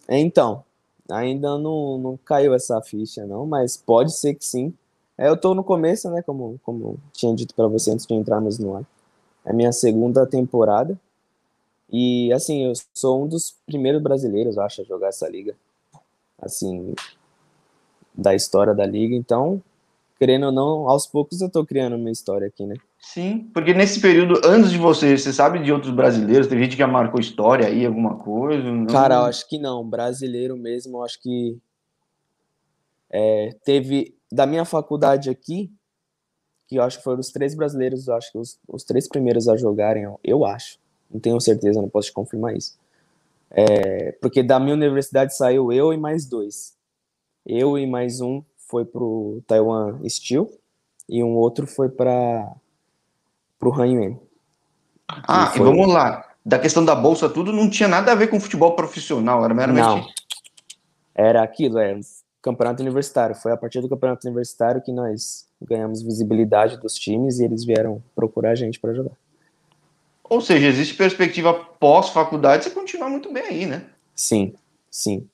Então, 0.09 0.64
ainda 1.11 1.59
não, 1.59 1.99
não 1.99 2.17
caiu 2.17 2.55
essa 2.55 2.81
ficha, 2.83 3.27
não, 3.27 3.47
mas 3.47 3.77
pode 3.77 4.12
ser 4.12 4.35
que 4.35 4.45
sim. 4.45 4.73
É, 5.17 5.29
eu 5.29 5.37
tô 5.37 5.55
no 5.55 5.62
começo, 5.62 6.11
né? 6.11 6.23
Como, 6.23 6.59
como 6.62 6.99
tinha 7.12 7.35
dito 7.35 7.55
para 7.55 7.69
você 7.69 7.90
antes 7.90 8.07
de 8.07 8.14
entrarmos 8.14 8.59
no 8.59 8.77
ar. 8.77 8.85
É 9.45 9.53
minha 9.53 9.73
segunda 9.73 10.27
temporada. 10.27 10.99
E, 11.90 12.33
assim, 12.33 12.64
eu 12.64 12.73
sou 12.93 13.23
um 13.25 13.29
dos 13.29 13.55
primeiros 13.67 14.03
brasileiros, 14.03 14.59
acho, 14.59 14.83
a 14.83 14.85
jogar 14.85 15.09
essa 15.09 15.29
liga. 15.29 15.55
Assim, 16.40 16.95
da 18.12 18.35
história 18.35 18.75
da 18.75 18.87
liga. 18.87 19.14
Então, 19.14 19.62
querendo 20.19 20.47
ou 20.47 20.53
não, 20.53 20.88
aos 20.88 21.07
poucos 21.07 21.40
eu 21.40 21.51
tô 21.51 21.64
criando 21.64 21.97
uma 21.97 22.11
história 22.11 22.49
aqui, 22.49 22.64
né? 22.64 22.77
Sim, 23.12 23.51
porque 23.53 23.73
nesse 23.73 24.01
período, 24.01 24.40
antes 24.45 24.71
de 24.71 24.79
você, 24.79 25.17
você 25.17 25.33
sabe 25.33 25.62
de 25.62 25.73
outros 25.73 25.93
brasileiros? 25.93 26.47
Tem 26.47 26.59
gente 26.59 26.73
que 26.73 26.79
já 26.79 26.87
marcou 26.87 27.21
história 27.21 27.67
aí, 27.67 27.87
alguma 27.87 28.17
coisa? 28.17 28.71
Não? 28.71 28.87
Cara, 28.87 29.17
eu 29.17 29.23
acho 29.23 29.49
que 29.49 29.59
não. 29.59 29.88
Brasileiro 29.88 30.57
mesmo, 30.57 30.99
eu 30.99 31.05
acho 31.05 31.21
que 31.21 31.59
é, 33.11 33.55
teve 33.64 34.17
da 34.33 34.47
minha 34.47 34.64
faculdade 34.64 35.31
aqui, 35.31 35.71
que 36.67 36.77
eu 36.77 36.83
acho 36.83 36.99
que 36.99 37.05
foram 37.05 37.21
os 37.21 37.31
três 37.31 37.55
brasileiros, 37.55 38.09
eu 38.09 38.14
acho 38.14 38.33
que 38.33 38.38
os, 38.38 38.59
os 38.67 38.83
três 38.83 39.09
primeiros 39.09 39.49
a 39.49 39.57
jogarem, 39.57 40.05
eu 40.25 40.45
acho 40.45 40.79
não 41.14 41.21
tenho 41.21 41.40
certeza, 41.40 41.81
não 41.81 41.88
posso 41.88 42.09
te 42.09 42.12
confirmar 42.12 42.57
isso. 42.57 42.77
É, 43.51 44.12
porque 44.21 44.43
da 44.43 44.59
minha 44.59 44.75
universidade 44.75 45.37
saiu 45.37 45.73
eu 45.73 45.93
e 45.93 45.97
mais 45.97 46.27
dois. 46.27 46.77
Eu 47.47 47.79
e 47.79 47.87
mais 47.87 48.21
um 48.21 48.43
foi 48.57 48.85
pro 48.85 49.40
Taiwan 49.47 50.01
Steel 50.09 50.51
e 51.09 51.23
um 51.23 51.37
outro 51.37 51.67
foi 51.67 51.88
para 51.88 52.53
pro 53.72 53.83
Hanyuan. 53.83 54.16
Ah, 55.09 55.50
e, 55.53 55.59
foi... 55.59 55.66
e 55.66 55.70
vamos 55.70 55.92
lá. 55.92 56.24
Da 56.44 56.59
questão 56.59 56.85
da 56.85 56.94
bolsa, 56.94 57.29
tudo 57.29 57.53
não 57.53 57.70
tinha 57.70 57.88
nada 57.88 58.12
a 58.12 58.14
ver 58.14 58.29
com 58.29 58.38
futebol 58.38 58.77
profissional, 58.77 59.44
era 59.44 59.55
meramente. 59.55 59.87
Não. 59.87 60.07
Era 61.14 61.42
aquilo, 61.42 61.79
é 61.79 61.98
campeonato 62.42 62.83
universitário. 62.83 63.35
Foi 63.35 63.53
a 63.53 63.57
partir 63.57 63.81
do 63.81 63.88
campeonato 63.88 64.27
universitário 64.27 64.83
que 64.83 64.92
nós 64.92 65.46
ganhamos 65.62 66.03
visibilidade 66.03 66.77
dos 66.77 66.94
times 66.94 67.38
e 67.38 67.44
eles 67.44 67.64
vieram 67.64 68.03
procurar 68.14 68.50
a 68.50 68.55
gente 68.55 68.79
para 68.79 68.92
jogar. 68.92 69.16
Ou 70.22 70.40
seja, 70.40 70.66
existe 70.66 70.94
perspectiva 70.94 71.55
pós-faculdade 71.55 72.64
você 72.64 72.70
continuar 72.70 73.09
muito 73.09 73.33
bem 73.33 73.44
aí, 73.44 73.66
né? 73.66 73.87
Sim, 74.14 74.55
sim. 74.90 75.27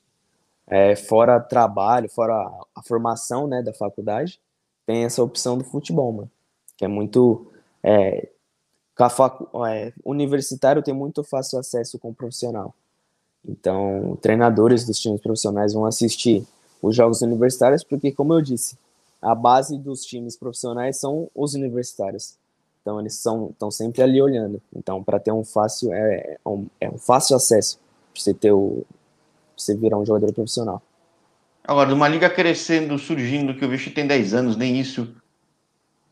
É, 0.67 0.95
fora 0.95 1.39
trabalho, 1.39 2.09
fora 2.09 2.33
a, 2.33 2.65
a, 2.75 2.83
formação 2.83 3.47
né, 3.47 3.61
da 3.61 3.73
faculdade, 3.73 4.39
tem 4.85 5.03
essa 5.03 5.21
opção 5.21 5.57
do 5.57 5.63
futebol, 5.65 6.11
mano. 6.13 6.31
Que 6.77 6.85
é 6.85 6.87
muito. 6.87 7.50
É, 7.83 8.29
é, 9.67 9.93
universitário 10.05 10.83
tem 10.83 10.93
muito 10.93 11.23
fácil 11.23 11.59
acesso 11.59 11.97
com 11.97 12.09
o 12.09 12.13
profissional. 12.13 12.73
Então, 13.47 14.17
treinadores 14.21 14.85
dos 14.85 14.99
times 14.99 15.19
profissionais 15.21 15.73
vão 15.73 15.85
assistir 15.85 16.45
os 16.81 16.95
jogos 16.95 17.21
universitários, 17.21 17.83
porque, 17.83 18.11
como 18.11 18.33
eu 18.33 18.41
disse, 18.41 18.77
a 19.21 19.35
base 19.35 19.77
dos 19.77 20.03
times 20.03 20.35
profissionais 20.35 20.97
são 20.97 21.29
os 21.35 21.53
universitários. 21.53 22.35
Então 22.81 22.99
eles 22.99 23.13
são 23.13 23.49
estão 23.51 23.69
sempre 23.69 24.01
ali 24.01 24.21
olhando. 24.21 24.59
Então 24.75 25.03
para 25.03 25.19
ter 25.19 25.31
um 25.31 25.43
fácil 25.43 25.93
é, 25.93 26.37
é, 26.43 26.49
um, 26.49 26.65
é 26.79 26.89
um 26.89 26.97
fácil 26.97 27.35
acesso 27.35 27.79
para 28.11 28.21
você 28.21 28.33
ter 28.33 28.51
o 28.51 28.83
você 29.55 29.75
virar 29.75 29.99
um 29.99 30.05
jogador 30.05 30.33
profissional. 30.33 30.81
Agora, 31.63 31.93
uma 31.93 32.07
liga 32.07 32.27
crescendo, 32.27 32.97
surgindo, 32.97 33.53
que 33.53 33.63
o 33.63 33.69
bicho 33.69 33.93
tem 33.93 34.07
10 34.07 34.33
anos, 34.33 34.57
nem 34.57 34.79
isso. 34.79 35.15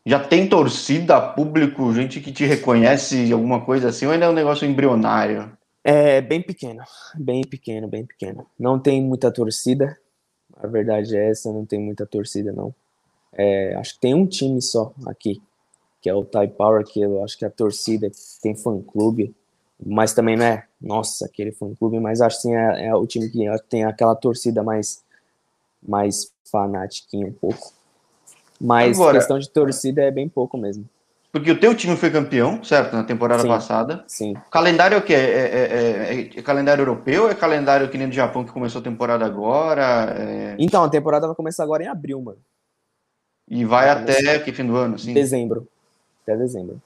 Já 0.04 0.18
tem 0.18 0.48
torcida, 0.48 1.20
público, 1.20 1.92
gente 1.92 2.20
que 2.20 2.32
te 2.32 2.44
reconhece, 2.44 3.30
alguma 3.32 3.64
coisa 3.64 3.88
assim, 3.88 4.06
ou 4.06 4.12
ainda 4.12 4.26
é 4.26 4.28
um 4.28 4.34
negócio 4.34 4.66
embrionário? 4.66 5.52
É 5.84 6.20
bem 6.20 6.42
pequeno, 6.42 6.82
bem 7.14 7.42
pequeno, 7.42 7.88
bem 7.88 8.04
pequeno. 8.04 8.46
Não 8.58 8.78
tem 8.78 9.02
muita 9.02 9.30
torcida, 9.30 9.98
a 10.56 10.66
verdade 10.66 11.16
é 11.16 11.30
essa, 11.30 11.52
não 11.52 11.64
tem 11.64 11.80
muita 11.80 12.06
torcida, 12.06 12.52
não. 12.52 12.74
É, 13.32 13.74
acho 13.76 13.94
que 13.94 14.00
tem 14.00 14.14
um 14.14 14.26
time 14.26 14.60
só 14.60 14.92
aqui, 15.06 15.40
que 16.00 16.08
é 16.08 16.14
o 16.14 16.24
Thai 16.24 16.48
Power, 16.48 16.84
que 16.84 17.00
eu 17.00 17.22
acho 17.22 17.38
que 17.38 17.44
a 17.44 17.50
torcida 17.50 18.10
tem 18.42 18.54
fã-clube, 18.54 19.34
mas 19.84 20.12
também 20.12 20.36
não 20.36 20.44
é, 20.44 20.66
nossa, 20.80 21.26
aquele 21.26 21.52
fã-clube, 21.52 21.98
mas 22.00 22.20
acho 22.20 22.36
que 22.36 22.42
sim, 22.42 22.54
é, 22.54 22.86
é, 22.86 22.94
o 22.94 23.06
time 23.06 23.28
que 23.30 23.46
tem 23.68 23.84
aquela 23.84 24.14
torcida 24.14 24.62
mais, 24.62 25.02
mais 25.86 26.32
fanatiquinha 26.50 27.26
um 27.26 27.32
pouco. 27.32 27.72
Mas 28.60 28.98
Agora, 28.98 29.18
questão 29.18 29.38
de 29.38 29.48
torcida 29.48 30.02
é 30.02 30.10
bem 30.10 30.28
pouco 30.28 30.58
mesmo. 30.58 30.84
Porque 31.32 31.50
o 31.50 31.58
teu 31.58 31.74
time 31.74 31.96
foi 31.96 32.10
campeão, 32.10 32.62
certo? 32.64 32.92
Na 32.92 33.04
temporada 33.04 33.42
sim, 33.42 33.48
passada. 33.48 34.04
Sim. 34.06 34.32
O 34.34 34.50
calendário 34.50 34.96
é 34.96 34.98
o 34.98 35.02
quê? 35.02 35.14
É, 35.14 35.18
é, 35.18 36.20
é, 36.34 36.38
é, 36.38 36.42
calendário 36.42 36.82
europeu 36.82 37.24
ou 37.24 37.30
é 37.30 37.34
calendário 37.34 37.88
que 37.88 37.96
nem 37.96 38.08
do 38.08 38.14
Japão 38.14 38.44
que 38.44 38.50
começou 38.50 38.80
a 38.80 38.84
temporada 38.84 39.24
agora? 39.24 40.56
Então, 40.58 40.82
a 40.82 40.88
temporada 40.88 41.28
vai 41.28 41.36
começar 41.36 41.62
agora 41.62 41.84
em 41.84 41.86
abril, 41.86 42.20
mano. 42.20 42.38
E 43.48 43.64
vai, 43.64 43.86
vai 43.86 44.02
até 44.02 44.38
que 44.40 44.52
fim 44.52 44.66
do 44.66 44.76
ano, 44.76 44.98
sim? 44.98 45.14
Dezembro 45.14 45.68
até 46.30 46.36
dezembro. 46.36 46.80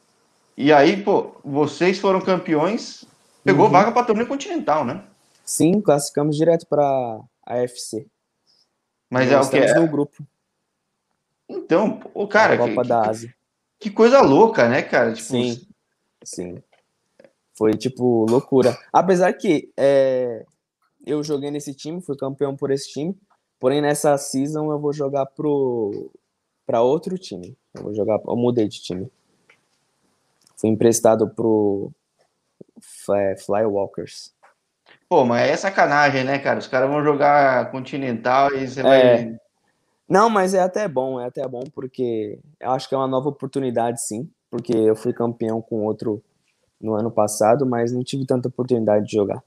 E 0.57 0.73
aí, 0.73 1.03
pô, 1.03 1.33
vocês 1.45 1.99
foram 1.99 2.21
campeões, 2.21 3.05
pegou 3.43 3.67
uhum. 3.67 3.73
vaga 3.73 3.93
para 3.93 4.07
torneio 4.07 4.29
continental, 4.29 4.85
né? 4.85 5.03
Sim, 5.45 5.81
classificamos 5.81 6.37
direto 6.37 6.67
para 6.67 7.21
a 7.45 7.59
FC. 7.59 8.07
Mas 9.11 9.31
é 9.31 9.39
o 9.39 9.49
que 9.49 9.57
é 9.57 9.75
no 9.75 9.89
grupo. 9.89 10.25
Então, 11.57 12.01
o 12.13 12.27
cara, 12.27 12.55
a 12.55 12.59
Copa 12.59 12.83
que, 12.83 12.89
da 12.89 13.03
que, 13.03 13.09
Ásia. 13.09 13.35
Que 13.79 13.91
coisa 13.91 14.21
louca, 14.21 14.69
né, 14.69 14.83
cara? 14.83 15.13
Tipo, 15.13 15.29
sim. 15.29 15.67
Sim. 16.23 16.63
Foi 17.57 17.73
tipo 17.73 18.27
loucura. 18.29 18.77
Apesar 18.93 19.33
que 19.33 19.71
é, 19.77 20.45
eu 21.07 21.23
joguei 21.23 21.51
nesse 21.51 21.75
time, 21.75 22.01
fui 22.01 22.17
campeão 22.17 22.57
por 22.57 22.71
esse 22.71 22.91
time. 22.91 23.17
Porém, 23.61 23.81
nessa 23.81 24.17
season 24.19 24.71
eu 24.71 24.79
vou 24.79 24.93
jogar 24.93 25.27
pro 25.27 26.11
para 26.67 26.83
outro 26.83 27.17
time. 27.19 27.57
Eu 27.75 27.83
vou 27.85 27.95
jogar, 27.95 28.19
eu 28.27 28.37
mudei 28.37 28.67
de 28.67 28.81
time. 28.81 29.11
Fui 30.57 30.71
emprestado 30.71 31.29
pro 31.29 31.93
é, 33.13 33.37
Flywalkers. 33.37 34.33
Pô, 35.09 35.25
mas 35.25 35.51
é 35.51 35.57
sacanagem, 35.57 36.25
né, 36.25 36.39
cara? 36.39 36.59
Os 36.59 36.67
caras 36.67 36.89
vão 36.89 37.05
jogar 37.05 37.71
Continental 37.71 38.53
e 38.55 38.67
você 38.67 38.81
é. 38.81 38.83
vai. 38.83 39.41
Não, 40.09 40.29
mas 40.29 40.55
é 40.55 40.61
até 40.61 40.87
bom, 40.87 41.19
é 41.19 41.27
até 41.27 41.47
bom, 41.49 41.65
porque 41.75 42.39
eu 42.61 42.71
acho 42.71 42.89
que 42.89 42.95
é 42.95 42.99
uma 42.99 43.09
nova 43.09 43.29
oportunidade, 43.31 44.03
sim. 44.03 44.31
Porque 44.51 44.77
eu 44.77 44.95
fui 44.95 45.13
campeão 45.13 45.61
com 45.61 45.85
outro 45.85 46.23
no 46.81 46.95
ano 46.95 47.11
passado, 47.11 47.65
mas 47.65 47.93
não 47.93 48.05
tive 48.05 48.27
tanta 48.27 48.49
oportunidade 48.49 49.07
de 49.07 49.13
jogar. 49.13 49.43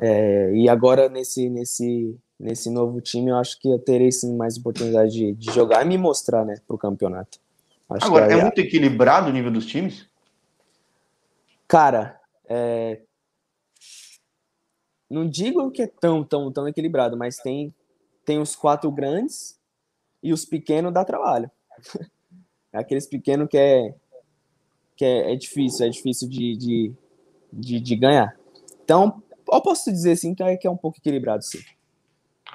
É, 0.00 0.52
e 0.54 0.68
agora 0.68 1.08
nesse, 1.08 1.48
nesse, 1.48 2.16
nesse 2.38 2.70
novo 2.70 3.00
time, 3.00 3.30
eu 3.30 3.36
acho 3.36 3.58
que 3.58 3.68
eu 3.68 3.78
terei 3.78 4.12
sim 4.12 4.36
mais 4.36 4.56
oportunidade 4.56 5.12
de, 5.12 5.32
de 5.32 5.52
jogar 5.52 5.84
e 5.84 5.88
me 5.88 5.98
mostrar, 5.98 6.44
né, 6.44 6.56
pro 6.66 6.78
campeonato. 6.78 7.38
Acho 7.88 8.06
Agora, 8.06 8.32
é, 8.32 8.38
é 8.38 8.42
muito 8.42 8.58
equilibrado 8.60 9.28
o 9.28 9.32
nível 9.32 9.50
dos 9.50 9.66
times? 9.66 10.08
Cara, 11.66 12.20
é... 12.48 13.00
não 15.08 15.28
digo 15.28 15.70
que 15.70 15.82
é 15.82 15.86
tão, 15.86 16.24
tão, 16.24 16.52
tão 16.52 16.68
equilibrado, 16.68 17.16
mas 17.16 17.36
tem, 17.36 17.74
tem 18.24 18.38
os 18.38 18.54
quatro 18.54 18.90
grandes 18.90 19.58
e 20.22 20.32
os 20.32 20.44
pequenos 20.44 20.92
dá 20.92 21.04
trabalho. 21.04 21.50
Aqueles 22.72 23.06
pequenos 23.06 23.48
que 23.48 23.58
é, 23.58 23.94
que 24.96 25.04
é, 25.04 25.32
é 25.32 25.36
difícil, 25.36 25.86
é 25.86 25.88
difícil 25.88 26.28
de, 26.28 26.56
de, 26.56 26.92
de, 27.52 27.80
de 27.80 27.96
ganhar. 27.96 28.36
Então, 28.84 29.22
eu 29.50 29.60
posso 29.60 29.90
dizer 29.90 30.12
assim 30.12 30.34
que 30.34 30.42
é, 30.42 30.56
que 30.56 30.66
é 30.66 30.70
um 30.70 30.76
pouco 30.76 30.98
equilibrado, 30.98 31.44
sim. 31.44 31.58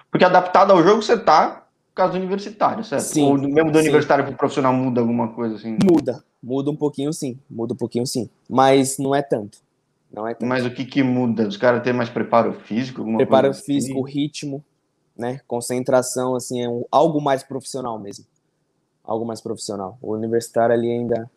Porque 0.10 0.24
adaptado 0.24 0.72
ao 0.72 0.82
jogo 0.84 1.02
você 1.02 1.18
tá 1.18 1.66
caso 1.94 2.18
universitário, 2.18 2.84
certo? 2.84 3.04
Sim, 3.04 3.24
Ou 3.24 3.38
mesmo 3.38 3.72
do 3.72 3.78
sim. 3.78 3.84
universitário 3.84 4.26
para 4.26 4.34
profissional 4.34 4.74
muda 4.74 5.00
alguma 5.00 5.30
coisa 5.30 5.56
assim? 5.56 5.78
Muda, 5.84 6.24
muda 6.44 6.70
um 6.70 6.76
pouquinho 6.76 7.12
sim, 7.14 7.40
muda 7.50 7.74
um 7.74 7.78
pouquinho 7.78 8.06
sim, 8.06 8.30
mas 8.50 8.98
não 8.98 9.16
é 9.16 9.22
tanto. 9.22 9.60
Não 10.12 10.28
é 10.28 10.34
tanto. 10.34 10.48
Mas 10.48 10.66
o 10.66 10.72
que 10.72 10.86
que 10.86 11.02
muda? 11.02 11.48
Os 11.48 11.58
caras 11.58 11.82
têm 11.82 11.94
mais 11.94 12.10
preparo 12.10 12.54
físico? 12.54 13.04
preparo 13.18 13.50
assim? 13.50 13.64
físico, 13.64 14.02
ritmo, 14.02 14.64
né? 15.16 15.40
Concentração, 15.48 16.36
assim, 16.36 16.62
é 16.62 16.70
um, 16.70 16.84
algo 16.92 17.22
mais 17.22 17.44
profissional 17.44 17.98
mesmo. 18.00 18.26
Algo 19.04 19.26
mais 19.26 19.40
profissional. 19.42 19.98
O 20.02 20.14
universitário 20.14 20.74
ali 20.74 20.92
ainda 20.92 21.30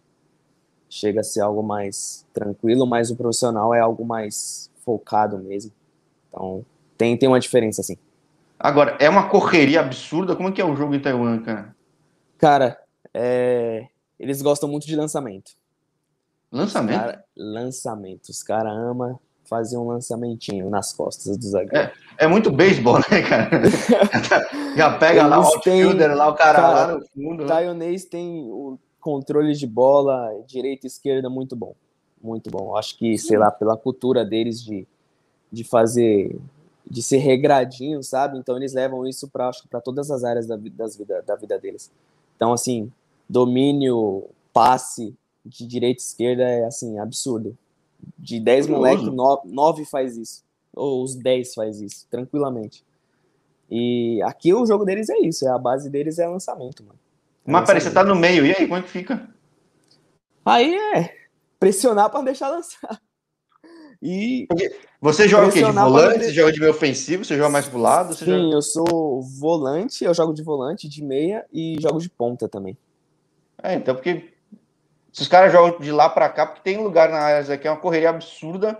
chega 0.89 1.21
a 1.21 1.25
ser 1.25 1.41
algo 1.41 1.63
mais 1.63 2.27
tranquilo, 2.33 2.87
mas 2.87 3.11
o 3.11 3.17
profissional 3.17 3.75
é 3.75 3.81
algo 3.81 4.05
mais 4.05 4.71
focado 4.85 5.39
mesmo. 5.39 5.71
Então, 6.29 6.65
tem, 6.97 7.17
tem 7.17 7.29
uma 7.29 7.41
diferença, 7.41 7.81
assim. 7.81 7.97
Agora, 8.59 8.97
é 8.99 9.09
uma 9.09 9.29
correria 9.29 9.81
absurda? 9.81 10.35
Como 10.35 10.49
é 10.49 10.53
que 10.53 10.61
é 10.61 10.65
o 10.65 10.75
jogo 10.75 10.95
em 10.95 11.01
Taiwan, 11.01 11.43
cara? 11.43 11.77
Cara, 12.39 12.81
é... 13.15 13.87
eles 14.19 14.43
gostam 14.43 14.69
muito 14.69 14.87
de 14.87 14.97
lançamento. 14.97 15.53
Lançamento? 16.51 16.99
Cara, 16.99 17.25
lançamento. 17.37 18.31
Os 18.31 18.43
caras 18.43 18.73
amam 18.73 19.21
fazer 19.49 19.77
um 19.79 19.87
lançamentinho 19.87 20.69
nas 20.69 20.93
costas 20.93 21.37
do 21.37 21.45
zagueiro. 21.47 21.77
É, 21.77 21.93
é 22.19 22.29
muito 22.29 22.51
beisebol, 22.51 22.99
né, 23.11 23.23
cara? 23.23 23.51
Já 24.77 24.97
pega 24.99 25.21
eles 25.21 25.31
lá 25.31 25.41
o 25.41 25.45
outfielder, 25.45 26.17
lá 26.17 26.29
o 26.29 26.35
cara, 26.35 26.61
cara, 26.61 26.87
lá 26.87 26.99
no 26.99 27.07
fundo. 27.07 27.43
O 27.43 27.47
né? 27.47 27.47
Taiwanês 27.47 28.05
tem 28.05 28.49
o 28.51 28.79
controle 29.01 29.55
de 29.55 29.67
bola, 29.67 30.31
direita 30.47 30.87
e 30.87 30.89
esquerda, 30.89 31.31
muito 31.31 31.57
bom. 31.57 31.75
Muito 32.23 32.51
bom. 32.51 32.77
Acho 32.77 32.99
que, 32.99 33.17
sei 33.17 33.39
lá, 33.39 33.51
pela 33.51 33.77
cultura 33.77 34.25
deles 34.25 34.63
de, 34.63 34.87
de 35.51 35.65
fazer 35.65 36.39
de 36.91 37.03
ser 37.03 37.19
regradinho, 37.19 38.03
sabe? 38.03 38.39
Então 38.39 38.57
eles 38.57 38.73
levam 38.73 39.07
isso 39.07 39.29
para 39.29 39.51
para 39.69 39.81
todas 39.81 40.11
as 40.11 40.25
áreas 40.25 40.47
da, 40.47 40.57
das 40.57 40.97
vida, 40.97 41.23
da 41.27 41.37
vida 41.37 41.59
deles. 41.59 41.91
Então 42.35 42.53
assim, 42.53 42.91
domínio, 43.29 44.25
passe 44.55 45.15
de 45.45 45.67
direita 45.67 46.01
e 46.01 46.05
esquerda 46.05 46.43
é 46.45 46.65
assim 46.65 46.99
absurdo. 46.99 47.57
De 48.19 48.41
10 48.41 48.67
moleques, 48.67 49.07
9 49.07 49.85
faz 49.85 50.17
isso. 50.17 50.45
Ou 50.75 51.03
os 51.03 51.15
10 51.15 51.55
faz 51.55 51.81
isso, 51.81 52.07
tranquilamente. 52.11 52.85
E 53.71 54.21
aqui 54.23 54.55
o 54.55 54.65
jogo 54.65 54.85
deles 54.85 55.11
é 55.11 55.19
isso, 55.19 55.47
é 55.47 55.51
a 55.51 55.59
base 55.59 55.91
deles 55.91 56.19
é 56.19 56.27
lançamento, 56.27 56.83
mano. 56.83 56.99
É 57.47 57.51
Mas 57.51 57.67
peraí, 57.67 57.81
você 57.81 57.91
tá 57.91 58.03
no 58.03 58.15
meio, 58.15 58.47
e 58.47 58.55
aí, 58.55 58.67
como 58.67 58.77
é 58.77 58.83
que 58.83 58.89
fica? 58.89 59.29
Aí 60.45 60.75
é 60.95 61.15
pressionar 61.61 62.11
para 62.11 62.25
deixar 62.25 62.49
lançar. 62.51 63.01
E 64.01 64.47
você 65.01 65.29
joga 65.29 65.49
o 65.49 65.53
quê? 65.53 65.63
De 65.63 65.73
volante? 65.73 66.25
Você 66.25 66.33
joga 66.33 66.53
de 66.53 66.61
meio 66.61 66.71
ofensivo? 66.71 67.25
Você 67.25 67.37
joga 67.37 67.51
mais 67.51 67.69
pro 67.69 67.79
lado? 67.79 68.15
Sim, 68.15 68.27
joga... 68.27 68.55
eu 68.55 68.63
sou 68.63 69.23
volante, 69.23 70.05
eu 70.05 70.15
jogo 70.15 70.33
de 70.33 70.43
volante, 70.43 70.89
de 70.89 71.03
meia 71.03 71.45
e 71.53 71.77
jogo 71.81 71.99
de 71.99 72.09
ponta 72.09 72.49
também. 72.49 72.79
É, 73.61 73.75
então 73.75 73.95
porque 73.95 74.33
se 75.19 75.23
os 75.23 75.29
caras 75.29 75.51
jogam 75.51 75.81
de 75.81 75.91
lá 75.91 76.09
para 76.09 76.29
cá, 76.29 76.47
porque 76.47 76.63
tem 76.63 76.81
lugar 76.81 77.11
na 77.11 77.19
área 77.19 77.53
aqui, 77.53 77.67
é 77.67 77.71
uma 77.73 77.81
correria 77.81 78.11
absurda. 78.11 78.79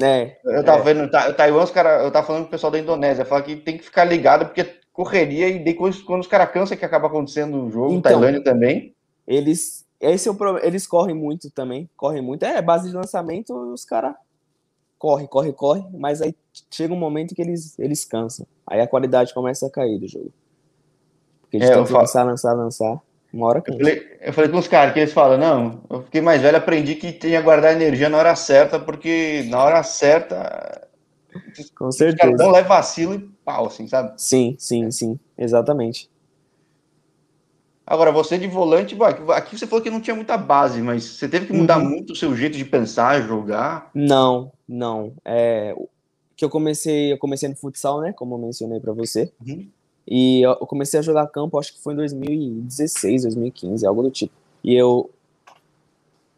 É. 0.00 0.38
Eu 0.42 0.64
tava 0.64 0.80
é. 0.80 0.94
vendo, 0.94 1.04
o 1.04 1.34
Taiwan, 1.34 1.64
os 1.64 1.70
cara, 1.70 2.02
eu 2.02 2.10
tava 2.10 2.26
falando 2.26 2.44
com 2.44 2.48
o 2.48 2.50
pessoal 2.50 2.70
da 2.70 2.78
Indonésia, 2.78 3.26
fala 3.26 3.42
que 3.42 3.56
tem 3.56 3.76
que 3.76 3.84
ficar 3.84 4.06
ligado, 4.06 4.46
porque 4.46 4.80
correria 4.90 5.50
e 5.50 5.58
depois, 5.58 6.00
quando 6.00 6.22
os 6.22 6.26
caras 6.26 6.50
cansam, 6.50 6.78
que 6.78 6.84
acaba 6.86 7.08
acontecendo 7.08 7.58
no 7.58 7.70
jogo, 7.70 7.92
então, 7.92 8.10
Tailândia 8.10 8.42
também. 8.42 8.94
Eles. 9.26 9.84
Esse 10.00 10.28
é 10.28 10.32
o 10.32 10.34
problema. 10.34 10.66
Eles 10.66 10.86
correm 10.86 11.14
muito 11.14 11.50
também. 11.50 11.90
Correm 11.94 12.22
muito. 12.22 12.42
É, 12.42 12.62
base 12.62 12.88
de 12.88 12.96
lançamento, 12.96 13.52
os 13.54 13.84
caras 13.84 14.14
corre, 14.98 15.28
corre, 15.28 15.52
corre, 15.52 15.84
mas 15.92 16.22
aí 16.22 16.34
chega 16.70 16.94
um 16.94 16.98
momento 16.98 17.34
que 17.34 17.42
eles, 17.42 17.78
eles 17.78 18.02
cansam. 18.02 18.46
Aí 18.66 18.80
a 18.80 18.88
qualidade 18.88 19.34
começa 19.34 19.66
a 19.66 19.70
cair 19.70 19.98
do 19.98 20.08
jogo. 20.08 20.32
Porque 21.42 21.58
eles 21.58 21.68
é, 21.68 21.76
lançar, 21.76 22.24
lançar, 22.24 22.54
lançar. 22.54 23.02
Uma 23.32 23.46
hora. 23.48 23.62
Eu 23.66 23.76
falei, 23.76 24.18
eu 24.20 24.32
falei 24.32 24.50
com 24.50 24.58
os 24.58 24.68
caras 24.68 24.94
que 24.94 25.00
eles 25.00 25.12
falam, 25.12 25.38
não, 25.38 25.82
eu 25.90 26.02
fiquei 26.02 26.20
mais 26.20 26.40
velho, 26.40 26.56
aprendi 26.56 26.94
que 26.94 27.12
tem 27.12 27.32
que 27.32 27.40
guardar 27.42 27.74
energia 27.74 28.08
na 28.08 28.18
hora 28.18 28.34
certa, 28.34 28.78
porque 28.78 29.44
na 29.48 29.62
hora 29.62 29.82
certa. 29.82 30.88
Com 31.74 31.92
certeza. 31.92 32.32
Os 32.32 32.38
não 32.38 32.50
leva 32.50 32.68
vacilo 32.68 33.14
e 33.14 33.18
pau, 33.44 33.66
assim, 33.66 33.86
sabe? 33.86 34.14
Sim, 34.16 34.56
sim, 34.58 34.90
sim. 34.90 35.18
Exatamente. 35.36 36.08
Agora, 37.86 38.10
você 38.10 38.36
de 38.36 38.48
volante, 38.48 38.96
aqui 39.32 39.56
você 39.56 39.66
falou 39.66 39.82
que 39.82 39.90
não 39.90 40.00
tinha 40.00 40.16
muita 40.16 40.36
base, 40.36 40.82
mas 40.82 41.04
você 41.04 41.28
teve 41.28 41.46
que 41.46 41.52
mudar 41.52 41.78
uhum. 41.78 41.88
muito 41.88 42.14
o 42.14 42.16
seu 42.16 42.34
jeito 42.34 42.58
de 42.58 42.64
pensar, 42.64 43.22
jogar? 43.22 43.90
Não, 43.94 44.50
não. 44.68 45.12
É, 45.24 45.72
que 46.36 46.44
eu 46.44 46.50
comecei, 46.50 47.12
eu 47.12 47.18
comecei 47.18 47.48
no 47.48 47.54
futsal, 47.54 48.00
né? 48.00 48.12
Como 48.12 48.34
eu 48.34 48.38
mencionei 48.38 48.80
para 48.80 48.92
você. 48.92 49.32
Uhum. 49.46 49.68
E 50.06 50.42
eu 50.42 50.54
comecei 50.66 51.00
a 51.00 51.02
jogar 51.02 51.26
campo, 51.28 51.58
acho 51.58 51.74
que 51.74 51.80
foi 51.80 51.94
em 51.94 51.96
2016, 51.96 53.22
2015, 53.22 53.86
algo 53.86 54.02
do 54.02 54.10
tipo. 54.10 54.32
E 54.62 54.74
eu 54.74 55.10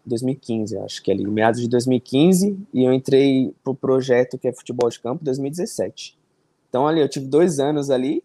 2015, 0.07 0.79
acho 0.79 1.03
que 1.03 1.11
ali, 1.11 1.27
meados 1.27 1.61
de 1.61 1.69
2015, 1.69 2.59
e 2.73 2.85
eu 2.85 2.93
entrei 2.93 3.55
pro 3.63 3.75
projeto 3.75 4.39
que 4.39 4.49
é 4.49 4.53
futebol 4.53 4.89
de 4.89 4.99
campo 4.99 5.23
2017. 5.23 6.17
Então 6.69 6.87
ali 6.89 7.01
eu 7.01 7.09
tive 7.09 7.27
dois 7.27 7.59
anos 7.59 7.91
ali 7.91 8.23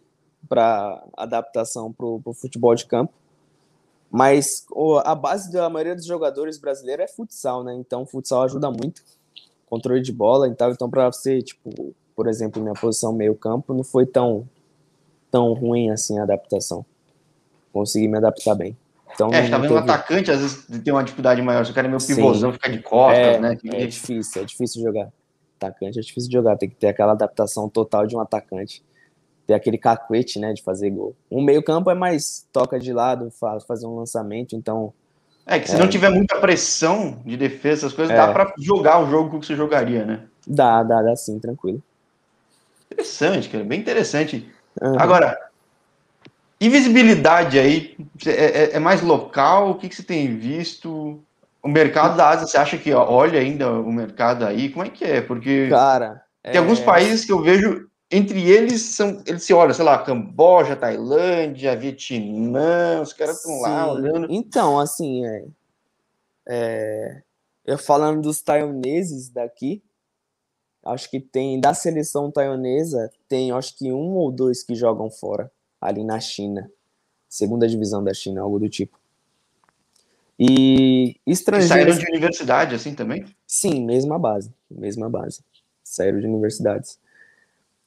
para 0.47 1.03
adaptação 1.15 1.91
para 1.91 2.05
o 2.05 2.33
futebol 2.33 2.73
de 2.75 2.85
campo. 2.85 3.13
Mas 4.15 4.63
a 5.05 5.15
base 5.15 5.51
da 5.51 5.67
maioria 5.71 5.95
dos 5.95 6.05
jogadores 6.05 6.59
brasileiros 6.59 7.05
é 7.05 7.07
futsal, 7.07 7.63
né? 7.63 7.73
Então, 7.73 8.05
futsal 8.05 8.43
ajuda 8.43 8.69
muito. 8.69 9.01
Controle 9.65 10.01
de 10.01 10.11
bola 10.11 10.47
e 10.47 10.53
tal. 10.53 10.71
Então, 10.71 10.87
para 10.87 11.11
você, 11.11 11.41
tipo, 11.41 11.95
por 12.15 12.27
exemplo, 12.27 12.61
minha 12.61 12.75
posição 12.75 13.11
meio-campo, 13.11 13.73
não 13.73 13.83
foi 13.83 14.05
tão, 14.05 14.47
tão 15.33 15.51
ruim 15.53 15.89
assim 15.89 16.19
a 16.19 16.23
adaptação. 16.23 16.85
Consegui 17.73 18.07
me 18.07 18.19
adaptar 18.19 18.53
bem. 18.53 18.77
Então, 19.15 19.29
é, 19.33 19.49
tá 19.49 19.57
vendo 19.57 19.73
um 19.73 19.77
atacante, 19.77 20.29
às 20.29 20.39
vezes 20.39 20.67
tem 20.83 20.93
uma 20.93 21.03
dificuldade 21.03 21.41
maior. 21.41 21.65
Se 21.65 21.71
o 21.71 21.73
cara 21.73 21.87
é 21.87 21.89
meu 21.89 21.99
pivôzão, 21.99 22.53
fica 22.53 22.69
de 22.69 22.79
costas, 22.79 23.19
é, 23.19 23.39
né? 23.39 23.57
É 23.73 23.85
difícil, 23.87 24.41
é 24.41 24.45
difícil 24.45 24.81
jogar. 24.81 25.09
Atacante 25.59 25.97
é 25.97 26.01
difícil 26.01 26.29
de 26.29 26.35
jogar, 26.35 26.55
tem 26.57 26.69
que 26.69 26.75
ter 26.75 26.87
aquela 26.87 27.13
adaptação 27.13 27.67
total 27.67 28.05
de 28.05 28.15
um 28.15 28.19
atacante 28.19 28.83
ter 29.45 29.53
aquele 29.53 29.77
cacuete, 29.77 30.39
né, 30.39 30.53
de 30.53 30.61
fazer 30.63 30.89
gol. 30.89 31.15
Um 31.29 31.43
meio-campo 31.43 31.89
é 31.89 31.93
mais 31.93 32.47
toca 32.53 32.79
de 32.79 32.93
lado, 32.93 33.29
faz, 33.31 33.65
fazer 33.65 33.85
um 33.85 33.95
lançamento, 33.95 34.55
então. 34.55 34.93
É 35.45 35.59
que 35.59 35.69
se 35.69 35.75
é... 35.75 35.79
não 35.79 35.89
tiver 35.89 36.09
muita 36.09 36.39
pressão 36.39 37.21
de 37.25 37.35
defesa, 37.35 37.87
essas 37.87 37.93
coisas, 37.93 38.13
é... 38.13 38.17
dá 38.17 38.31
para 38.31 38.53
jogar 38.57 39.03
o 39.03 39.09
jogo 39.09 39.39
que 39.39 39.45
você 39.45 39.55
jogaria, 39.55 40.05
né? 40.05 40.21
Dá, 40.47 40.81
dá, 40.83 41.01
dá 41.01 41.15
sim, 41.15 41.39
tranquilo. 41.39 41.83
Interessante, 42.89 43.49
cara, 43.49 43.63
bem 43.63 43.81
interessante. 43.81 44.49
Uhum. 44.81 44.99
Agora, 44.99 45.37
invisibilidade 46.59 47.59
aí 47.59 47.97
é, 48.25 48.31
é, 48.31 48.75
é, 48.75 48.79
mais 48.79 49.01
local? 49.01 49.71
O 49.71 49.75
que, 49.75 49.89
que 49.89 49.95
você 49.95 50.03
tem 50.03 50.37
visto? 50.37 51.23
O 51.61 51.67
mercado 51.67 52.17
da 52.17 52.29
Ásia, 52.29 52.47
você 52.47 52.57
acha 52.57 52.77
que 52.77 52.93
olha 52.93 53.39
ainda 53.39 53.71
o 53.71 53.91
mercado 53.91 54.45
aí? 54.45 54.69
Como 54.69 54.85
é 54.85 54.89
que 54.89 55.05
é? 55.05 55.21
Porque 55.21 55.67
Cara, 55.69 56.21
tem 56.43 56.57
alguns 56.57 56.81
é 56.81 56.83
países 56.83 57.25
que 57.25 57.31
eu 57.31 57.41
vejo 57.41 57.89
entre 58.13 58.47
eles 58.47 58.81
são, 58.81 59.23
eles 59.25 59.43
se 59.43 59.53
olham, 59.53 59.73
sei 59.73 59.83
lá, 59.83 59.97
Camboja, 60.03 60.75
Tailândia, 60.75 61.75
Vietnã, 61.75 63.01
os 63.01 63.11
caras 63.11 63.37
estão 63.37 63.59
lá 63.59 63.91
olhando. 63.91 64.27
Então, 64.29 64.79
assim, 64.79 65.25
é, 65.25 65.45
é, 66.47 67.21
eu 67.65 67.75
falando 67.75 68.21
dos 68.21 68.39
taiwaneses 68.39 69.29
daqui, 69.29 69.81
acho 70.85 71.09
que 71.09 71.19
tem 71.19 71.59
da 71.59 71.73
seleção 71.73 72.29
taiwanesa, 72.29 73.09
tem 73.33 73.51
acho 73.51 73.75
que 73.75 73.91
um 73.91 74.13
ou 74.13 74.31
dois 74.31 74.61
que 74.61 74.75
jogam 74.75 75.09
fora, 75.09 75.51
ali 75.81 76.03
na 76.03 76.19
China, 76.19 76.71
segunda 77.27 77.67
divisão 77.67 78.03
da 78.03 78.13
China, 78.13 78.41
algo 78.41 78.59
do 78.59 78.69
tipo. 78.69 78.99
E 80.37 81.19
estrangeiros. 81.25 81.95
E 81.95 81.97
saíram 81.97 81.97
de 81.97 82.11
universidade 82.11 82.75
assim 82.75 82.93
também? 82.93 83.25
Sim, 83.47 83.83
mesma 83.85 84.19
base, 84.19 84.53
mesma 84.69 85.09
base. 85.09 85.43
Saíram 85.83 86.19
de 86.19 86.27
universidades. 86.27 86.99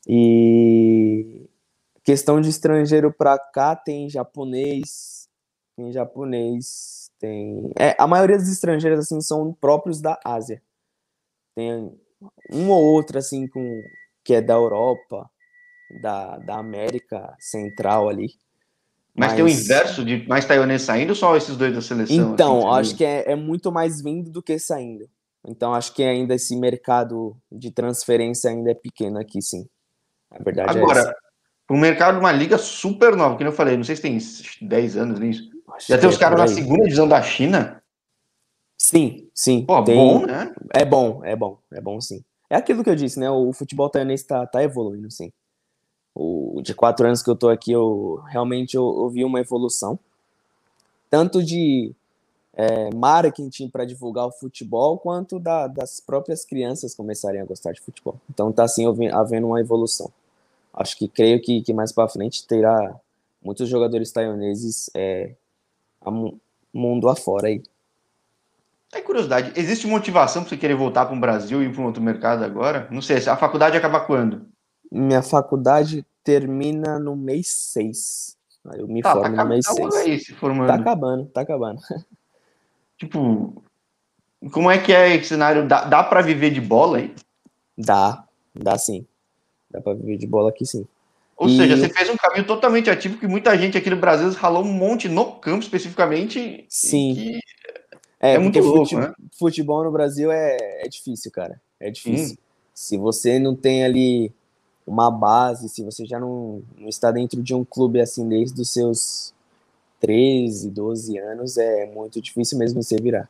E 0.05 1.49
questão 2.03 2.41
de 2.41 2.49
estrangeiro 2.49 3.13
para 3.13 3.39
cá 3.39 3.77
tem 3.77 4.11
japonês, 4.11 5.29
tem 5.77 5.93
japonês, 5.93 7.09
tem. 7.21 7.71
É, 7.79 7.95
a 7.97 8.09
maioria 8.09 8.37
dos 8.37 8.49
estrangeiros 8.49 8.99
assim 8.99 9.21
são 9.21 9.53
próprios 9.53 10.01
da 10.01 10.19
Ásia. 10.25 10.61
Tem 11.55 11.97
um 12.51 12.69
ou 12.69 12.83
outro 12.83 13.17
assim 13.17 13.47
com 13.47 13.81
que 14.25 14.35
é 14.35 14.41
da 14.41 14.55
Europa, 14.55 15.31
da, 16.01 16.39
da 16.39 16.59
América 16.59 17.35
Central 17.39 18.09
ali. 18.09 18.29
Mas, 19.15 19.29
Mas, 19.29 19.35
tem 19.35 19.45
o 19.45 19.49
inverso 19.49 20.05
de 20.05 20.29
mais 20.29 20.45
taiwanês 20.45 20.83
saindo 20.83 21.11
ou 21.11 21.17
só 21.17 21.37
esses 21.37 21.57
dois 21.57 21.75
da 21.75 21.81
seleção? 21.81 22.33
Então, 22.33 22.71
assim, 22.71 22.81
acho 22.81 22.97
que 22.97 23.05
é, 23.05 23.33
é, 23.33 23.35
muito 23.35 23.73
mais 23.73 24.03
vindo 24.03 24.31
do 24.31 24.43
que 24.43 24.59
saindo. 24.59 25.09
Então, 25.47 25.73
acho 25.73 25.95
que 25.95 26.03
ainda 26.03 26.35
esse 26.35 26.55
mercado 26.57 27.37
de 27.51 27.71
transferência 27.71 28.51
ainda 28.51 28.73
é 28.73 28.75
pequeno 28.75 29.19
aqui, 29.19 29.41
sim. 29.41 29.67
A 30.31 30.43
verdade 30.43 30.79
é 30.79 30.83
Agora, 30.83 31.01
é 31.01 31.73
o 31.73 31.77
mercado 31.77 32.15
de 32.15 32.21
uma 32.21 32.33
liga 32.33 32.59
super 32.59 33.17
nova, 33.17 33.37
que 33.37 33.45
eu 33.45 33.53
falei, 33.53 33.77
não 33.77 33.85
sei 33.85 33.97
se 33.97 34.03
tem 34.03 34.19
10 34.61 34.97
anos 34.97 35.19
nisso. 35.19 35.51
Acho 35.75 35.89
Já 35.89 35.99
tem 35.99 36.09
os 36.09 36.19
caras 36.19 36.39
na 36.39 36.47
segunda 36.47 36.83
divisão 36.83 37.09
da 37.09 37.23
China? 37.23 37.83
Sim, 38.77 39.29
sim. 39.35 39.65
Pô, 39.65 39.83
tem... 39.83 39.97
bom, 39.97 40.27
né? 40.27 40.53
É 40.75 40.85
bom, 40.85 41.25
é 41.25 41.35
bom, 41.35 41.59
é 41.73 41.81
bom 41.81 42.01
sim. 42.01 42.23
É 42.49 42.57
aquilo 42.57 42.85
que 42.85 42.91
eu 42.91 42.95
disse, 42.95 43.19
né? 43.19 43.31
O 43.31 43.53
futebol 43.53 43.89
taiwanês 43.89 44.21
está 44.21 44.47
tá 44.47 44.63
evoluindo, 44.63 45.11
sim. 45.11 45.33
O, 46.19 46.63
de 46.63 46.75
quatro 46.75 47.07
anos 47.07 47.23
que 47.23 47.29
eu 47.29 47.37
tô 47.37 47.51
aqui, 47.51 47.73
eu 47.73 48.23
realmente 48.27 48.75
eu, 48.75 48.83
eu 48.83 49.11
vi 49.11 49.23
uma 49.23 49.39
evolução. 49.39 49.99
Tanto 51.11 51.43
de 51.43 51.95
é, 52.55 52.89
marketing 52.95 53.69
para 53.69 53.85
divulgar 53.85 54.27
o 54.27 54.33
futebol, 54.33 54.97
quanto 54.97 55.39
da, 55.39 55.67
das 55.67 56.01
próprias 56.01 56.43
crianças 56.43 56.95
começarem 56.95 57.43
a 57.43 57.45
gostar 57.45 57.73
de 57.73 57.83
futebol. 57.83 58.19
Então 58.31 58.49
está 58.49 58.65
assim 58.65 58.87
havendo 59.13 59.49
uma 59.49 59.61
evolução. 59.61 60.11
Acho 60.73 60.97
que 60.97 61.07
creio 61.07 61.41
que, 61.41 61.61
que 61.61 61.75
mais 61.75 61.93
para 61.93 62.09
frente 62.09 62.47
terá 62.47 62.99
muitos 63.43 63.69
jogadores 63.69 64.11
taiwaneses 64.11 64.91
é, 64.95 65.35
mundo 66.73 67.11
afora 67.11 67.49
aí. 67.49 67.63
É 68.95 69.03
curiosidade, 69.03 69.53
existe 69.55 69.87
motivação 69.87 70.43
para 70.43 70.49
você 70.49 70.57
querer 70.57 70.75
voltar 70.75 71.05
para 71.05 71.15
o 71.15 71.21
Brasil 71.21 71.63
e 71.63 71.71
para 71.71 71.83
um 71.83 71.87
outro 71.87 72.03
mercado 72.03 72.43
agora? 72.43 72.89
Não 72.91 73.03
sei, 73.03 73.19
a 73.29 73.37
faculdade 73.37 73.77
acaba 73.77 74.01
quando? 74.01 74.47
Minha 74.91 75.23
faculdade 75.23 76.05
termina 76.23 76.99
no 76.99 77.15
mês 77.15 77.49
6. 77.49 78.37
Eu 78.75 78.89
me 78.89 79.01
tá, 79.01 79.15
tá 79.15 79.21
formo 79.21 79.37
tá, 79.37 79.45
no 79.45 79.51
mês 79.51 79.67
6. 79.67 79.89
Tá 79.89 79.99
aí, 80.01 80.19
se 80.19 80.33
formando. 80.33 80.69
Tá 80.69 80.75
acabando, 80.75 81.27
tá 81.27 81.41
acabando. 81.43 81.81
Tipo, 82.99 83.63
como 84.53 84.71
é 84.71 84.79
que 84.79 84.93
é 84.93 85.15
esse 85.15 85.29
cenário? 85.29 85.69
Dá, 85.69 85.85
dá 85.85 86.03
para 86.03 86.23
viver 86.23 86.51
de 86.51 86.63
bola 86.63 86.97
aí? 86.99 87.15
Dá, 87.77 88.25
dá 88.55 88.79
sim. 88.79 89.07
Dá 89.71 89.83
para 89.83 89.95
viver 89.95 90.17
de 90.17 90.27
bola 90.27 90.49
aqui 90.49 90.65
sim. 90.65 90.87
Ou 91.37 91.49
e... 91.49 91.57
seja, 91.57 91.77
você 91.77 91.89
fez 91.91 92.09
um 92.09 92.17
caminho 92.17 92.47
totalmente 92.47 92.89
ativo 92.89 93.19
que 93.19 93.27
muita 93.27 93.57
gente 93.59 93.77
aqui 93.77 93.91
no 93.91 93.97
Brasil 93.97 94.31
ralou 94.33 94.65
um 94.65 94.73
monte 94.73 95.09
no 95.09 95.33
campo 95.33 95.63
especificamente. 95.63 96.65
Sim. 96.69 97.39
É, 98.19 98.35
é 98.35 98.39
muito 98.39 98.59
louco, 98.61 98.79
futebol, 98.79 99.09
né? 99.09 99.15
Futebol 99.39 99.85
no 99.85 99.93
Brasil 99.93 100.33
é, 100.33 100.57
é 100.81 100.89
difícil, 100.89 101.31
cara. 101.31 101.61
É 101.79 101.91
difícil. 101.91 102.39
Se 102.73 102.97
você 102.97 103.39
não 103.39 103.55
tem 103.55 103.85
ali 103.85 104.33
uma 104.87 105.11
base, 105.11 105.69
se 105.69 105.83
você 105.83 106.07
já 106.07 106.21
não, 106.21 106.63
não 106.79 106.89
está 106.89 107.11
dentro 107.11 107.43
de 107.43 107.55
um 107.55 107.65
clube 107.65 108.01
assim 108.01 108.29
desde 108.29 108.61
os 108.61 108.73
seus 108.73 109.35
13, 110.01 110.71
12 110.71 111.19
anos, 111.19 111.57
é 111.59 111.87
muito 111.87 112.21
difícil 112.21 112.57
mesmo 112.57 112.83
você 112.83 112.97
virar. 112.97 113.29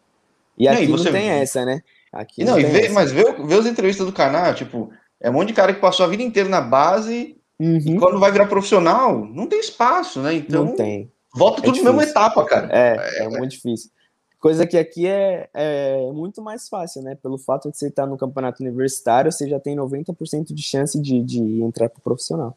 E 0.59 0.69
aqui 0.69 0.85
e 0.85 0.89
não 0.89 1.03
tem 1.03 1.29
essa, 1.29 1.65
né? 1.65 1.83
Aqui 2.13 2.45
não, 2.45 2.53
não 2.53 2.61
e 2.61 2.65
vê, 2.65 2.89
mas 2.91 3.11
vê, 3.11 3.25
vê 3.33 3.55
as 3.55 3.67
entrevistas 3.67 4.07
do 4.07 4.13
canal, 4.13 4.55
tipo, 4.55 4.91
é 5.21 5.31
um 5.31 5.33
monte 5.33 5.49
de 5.49 5.55
cara 5.55 5.73
que 5.73 5.81
passou 5.81 6.05
a 6.05 6.09
vida 6.09 6.23
inteira 6.23 6.49
na 6.49 6.61
base 6.61 7.37
uhum. 7.59 7.79
e 7.79 7.99
quando 7.99 8.19
vai 8.19 8.31
virar 8.31 8.47
profissional, 8.47 9.25
não 9.25 9.47
tem 9.47 9.61
espaço, 9.61 10.21
né? 10.21 10.35
Então, 10.35 10.65
não 10.67 10.77
tem. 10.77 11.11
Volta 11.35 11.61
é 11.61 11.65
tudo 11.65 11.83
na 11.83 11.93
mesma 11.93 12.11
etapa, 12.11 12.45
cara. 12.45 12.69
É, 12.71 12.97
é, 13.21 13.25
é 13.25 13.29
muito 13.29 13.53
difícil. 13.53 13.91
Coisa 14.39 14.67
que 14.67 14.77
aqui 14.77 15.07
é, 15.07 15.49
é 15.55 16.11
muito 16.13 16.43
mais 16.43 16.69
fácil, 16.69 17.03
né? 17.03 17.15
Pelo 17.15 17.39
fato 17.39 17.71
de 17.71 17.77
você 17.77 17.89
estar 17.89 18.07
no 18.07 18.19
campeonato 18.19 18.63
universitário, 18.63 19.33
você 19.33 19.49
já 19.49 19.59
tem 19.59 19.77
90% 19.77 20.53
de 20.53 20.63
chance 20.63 21.01
de, 21.01 21.23
de 21.23 21.63
entrar 21.63 21.89
pro 21.89 22.03
profissional. 22.03 22.57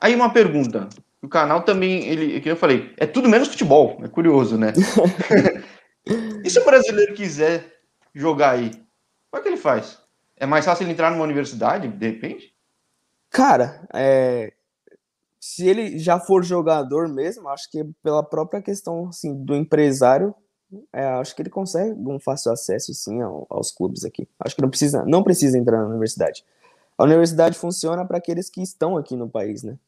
Aí 0.00 0.14
uma 0.14 0.32
pergunta. 0.32 0.88
O 1.22 1.28
canal 1.28 1.62
também, 1.62 2.06
ele, 2.06 2.40
que 2.40 2.50
eu 2.50 2.56
falei, 2.56 2.92
é 2.96 3.06
tudo 3.06 3.28
menos 3.28 3.48
futebol. 3.48 4.00
É 4.02 4.08
curioso, 4.08 4.56
né? 4.58 4.72
e 6.44 6.50
se 6.50 6.58
o 6.58 6.64
brasileiro 6.64 7.14
quiser 7.14 7.80
jogar 8.14 8.52
aí? 8.52 8.70
Como 9.30 9.40
é 9.40 9.42
que 9.42 9.48
ele 9.48 9.56
faz? 9.56 9.98
É 10.36 10.46
mais 10.46 10.64
fácil 10.64 10.84
ele 10.84 10.92
entrar 10.92 11.10
numa 11.10 11.24
universidade, 11.24 11.86
de 11.88 12.06
repente? 12.06 12.54
Cara, 13.30 13.86
é, 13.94 14.52
se 15.38 15.66
ele 15.68 15.98
já 15.98 16.18
for 16.18 16.44
jogador 16.44 17.08
mesmo, 17.08 17.48
acho 17.48 17.70
que 17.70 17.84
pela 18.02 18.22
própria 18.22 18.60
questão 18.60 19.08
assim, 19.08 19.34
do 19.44 19.54
empresário, 19.54 20.34
é, 20.92 21.04
acho 21.04 21.34
que 21.34 21.42
ele 21.42 21.50
consegue 21.50 21.94
um 21.98 22.18
fácil 22.18 22.52
acesso 22.52 22.92
sim 22.94 23.20
ao, 23.20 23.46
aos 23.50 23.70
clubes 23.70 24.04
aqui. 24.04 24.28
Acho 24.38 24.54
que 24.54 24.62
não 24.62 24.68
precisa, 24.68 25.04
não 25.04 25.22
precisa 25.22 25.58
entrar 25.58 25.82
na 25.82 25.88
universidade. 25.88 26.44
A 26.96 27.04
universidade 27.04 27.58
funciona 27.58 28.04
para 28.04 28.18
aqueles 28.18 28.48
que 28.48 28.62
estão 28.62 28.96
aqui 28.96 29.16
no 29.16 29.28
país, 29.28 29.62
né? 29.62 29.78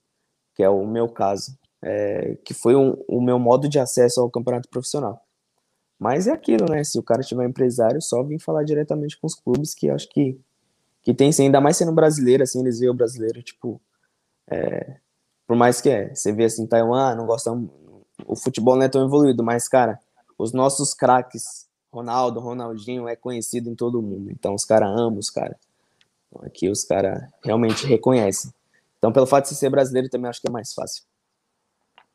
Que 0.55 0.63
é 0.63 0.69
o 0.69 0.87
meu 0.87 1.09
caso, 1.09 1.57
é, 1.83 2.37
que 2.45 2.55
foi 2.55 2.75
um, 2.75 2.97
o 3.09 3.21
meu 3.21 3.39
modo 3.39 3.69
de 3.69 3.79
acesso 3.79 4.21
ao 4.21 4.31
campeonato 4.31 4.69
profissional. 4.69 5.23
Mas 5.99 6.27
é 6.27 6.33
aquilo, 6.33 6.67
né? 6.69 6.83
Se 6.83 6.99
o 6.99 7.03
cara 7.03 7.23
tiver 7.23 7.45
empresário, 7.45 8.01
só 8.03 8.23
vem 8.23 8.39
falar 8.39 8.65
diretamente 8.65 9.19
com 9.21 9.27
os 9.27 9.35
clubes, 9.35 9.75
que 9.75 9.89
acho 9.89 10.09
que, 10.09 10.41
que 11.03 11.15
tem 11.15 11.31
ainda 11.39 11.61
mais 11.61 11.77
sendo 11.77 11.93
brasileiro, 11.93 12.43
assim, 12.43 12.61
eles 12.61 12.81
veem 12.81 12.91
o 12.91 12.95
brasileiro, 12.95 13.43
tipo, 13.43 13.81
é, 14.51 14.97
por 15.47 15.57
mais 15.57 15.81
que 15.81 15.91
é, 15.91 16.15
você 16.15 16.33
vê 16.33 16.45
assim, 16.45 16.67
Taiwan, 16.67 17.15
não 17.15 17.27
gosta, 17.27 17.53
o 18.27 18.35
futebol 18.35 18.75
não 18.75 18.83
é 18.83 18.89
tão 18.89 19.05
evoluído, 19.05 19.45
mas, 19.45 19.69
cara, 19.69 20.01
os 20.43 20.53
nossos 20.53 20.93
craques, 20.93 21.67
Ronaldo, 21.93 22.41
Ronaldinho, 22.41 23.07
é 23.07 23.15
conhecido 23.15 23.71
em 23.71 23.75
todo 23.75 24.03
mundo. 24.03 24.31
Então 24.31 24.55
os 24.55 24.65
caras 24.65 24.89
amam 24.89 25.19
os 25.19 25.31
caras. 25.31 25.57
Então, 26.29 26.45
aqui 26.45 26.69
os 26.69 26.83
caras 26.83 27.23
realmente 27.45 27.87
reconhecem. 27.87 28.51
Então, 28.99 29.13
pelo 29.13 29.27
fato 29.27 29.49
de 29.49 29.55
ser 29.55 29.71
brasileiro, 29.71 30.09
também 30.09 30.29
acho 30.29 30.41
que 30.41 30.49
é 30.49 30.51
mais 30.51 30.73
fácil. 30.73 31.05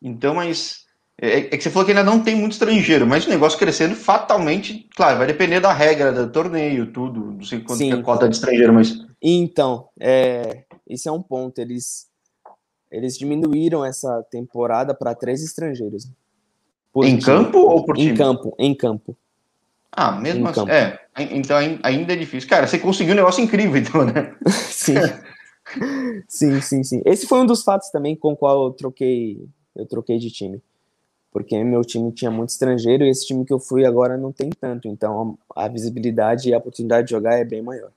Então, 0.01 0.35
mas. 0.35 0.85
É, 1.19 1.39
é, 1.39 1.43
que 1.49 1.61
você 1.61 1.71
falou 1.71 1.85
que 1.85 1.91
ainda 1.91 2.03
não 2.03 2.21
tem 2.21 2.35
muito 2.35 2.51
estrangeiro, 2.51 3.07
mas 3.07 3.25
o 3.25 3.29
negócio 3.29 3.57
crescendo 3.57 3.95
fatalmente, 3.95 4.87
claro, 4.95 5.17
vai 5.17 5.25
depender 5.25 5.59
da 5.59 5.73
regra 5.73 6.11
do 6.11 6.31
torneio, 6.31 6.91
tudo, 6.91 7.31
não 7.31 7.43
sei 7.43 7.59
quanto 7.59 7.79
Sim. 7.79 7.91
é 7.91 7.95
a 7.95 8.03
cota 8.03 8.29
de 8.29 8.35
estrangeiro, 8.35 8.73
mas. 8.73 9.03
Então, 9.19 9.89
é, 9.99 10.65
esse 10.87 11.07
é 11.07 11.11
um 11.11 11.21
ponto. 11.21 11.59
Eles, 11.59 12.07
eles 12.91 13.17
diminuíram 13.17 13.83
essa 13.83 14.21
temporada 14.29 14.93
para 14.93 15.15
três 15.15 15.43
estrangeiros. 15.43 16.07
Em 17.03 17.19
campo 17.19 17.59
ou 17.59 17.85
por 17.85 17.95
time? 17.95 18.11
Em 18.11 18.15
campo, 18.15 18.55
em 18.57 18.75
campo. 18.75 19.17
Ah, 19.91 20.11
mesmo 20.11 20.47
assim. 20.47 20.59
Campo. 20.59 20.71
É, 20.71 20.99
então 21.31 21.57
ainda 21.57 22.13
é 22.13 22.15
difícil. 22.15 22.49
Cara, 22.49 22.67
você 22.67 22.77
conseguiu 22.77 23.13
um 23.13 23.17
negócio 23.17 23.43
incrível, 23.43 23.77
então, 23.77 24.05
né? 24.05 24.35
sim. 24.47 24.95
sim, 26.27 26.61
sim, 26.61 26.83
sim. 26.83 27.01
Esse 27.05 27.25
foi 27.25 27.39
um 27.39 27.45
dos 27.45 27.63
fatos 27.63 27.89
também 27.89 28.15
com 28.15 28.33
o 28.33 28.37
qual 28.37 28.65
eu 28.65 28.71
troquei, 28.71 29.43
eu 29.75 29.85
troquei 29.85 30.17
de 30.19 30.29
time. 30.29 30.61
Porque 31.31 31.63
meu 31.63 31.81
time 31.81 32.11
tinha 32.11 32.31
muito 32.31 32.49
estrangeiro 32.49 33.03
e 33.03 33.09
esse 33.09 33.27
time 33.27 33.45
que 33.45 33.53
eu 33.53 33.59
fui 33.59 33.85
agora 33.85 34.17
não 34.17 34.31
tem 34.31 34.49
tanto. 34.49 34.87
Então 34.87 35.37
a 35.55 35.67
visibilidade 35.67 36.49
e 36.49 36.53
a 36.53 36.57
oportunidade 36.57 37.07
de 37.07 37.11
jogar 37.11 37.35
é 37.37 37.43
bem 37.43 37.61
maior. 37.61 37.91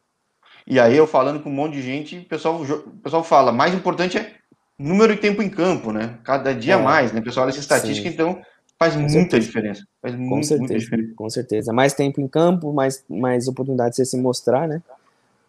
E 0.67 0.79
aí 0.79 0.97
eu 0.97 1.07
falando 1.07 1.41
com 1.41 1.51
um 1.51 1.55
monte 1.55 1.75
de 1.75 1.83
gente, 1.83 2.19
o 2.19 2.25
pessoal, 2.25 2.63
o 2.63 3.01
pessoal 3.03 3.25
fala, 3.25 3.51
mais 3.51 3.75
importante 3.75 4.19
é 4.19 4.35
número 4.79 5.15
de 5.15 5.21
tempo 5.21 5.43
em 5.43 5.49
campo, 5.49 5.93
né? 5.93 6.19
Cada 6.25 6.55
dia 6.55 6.75
é, 6.75 6.83
mais, 6.83 7.13
né? 7.13 7.21
O 7.21 7.23
pessoal 7.23 7.45
olha 7.45 7.51
essa 7.51 7.61
estatística, 7.61 8.09
sim. 8.09 8.15
então 8.15 8.41
Faz 8.83 8.95
com 8.95 9.01
muita 9.01 9.13
certeza. 9.13 9.47
diferença. 9.47 9.87
Faz 10.01 10.15
com 10.15 10.21
muito, 10.23 10.47
certeza, 10.47 10.59
muita 10.59 10.79
diferença. 10.79 11.13
Com 11.15 11.29
certeza. 11.29 11.73
Mais 11.73 11.93
tempo 11.93 12.19
em 12.19 12.27
campo, 12.27 12.73
mais, 12.73 13.05
mais 13.07 13.47
oportunidades 13.47 13.97
de 13.97 14.07
você 14.07 14.17
se 14.17 14.17
mostrar, 14.17 14.67
né? 14.67 14.81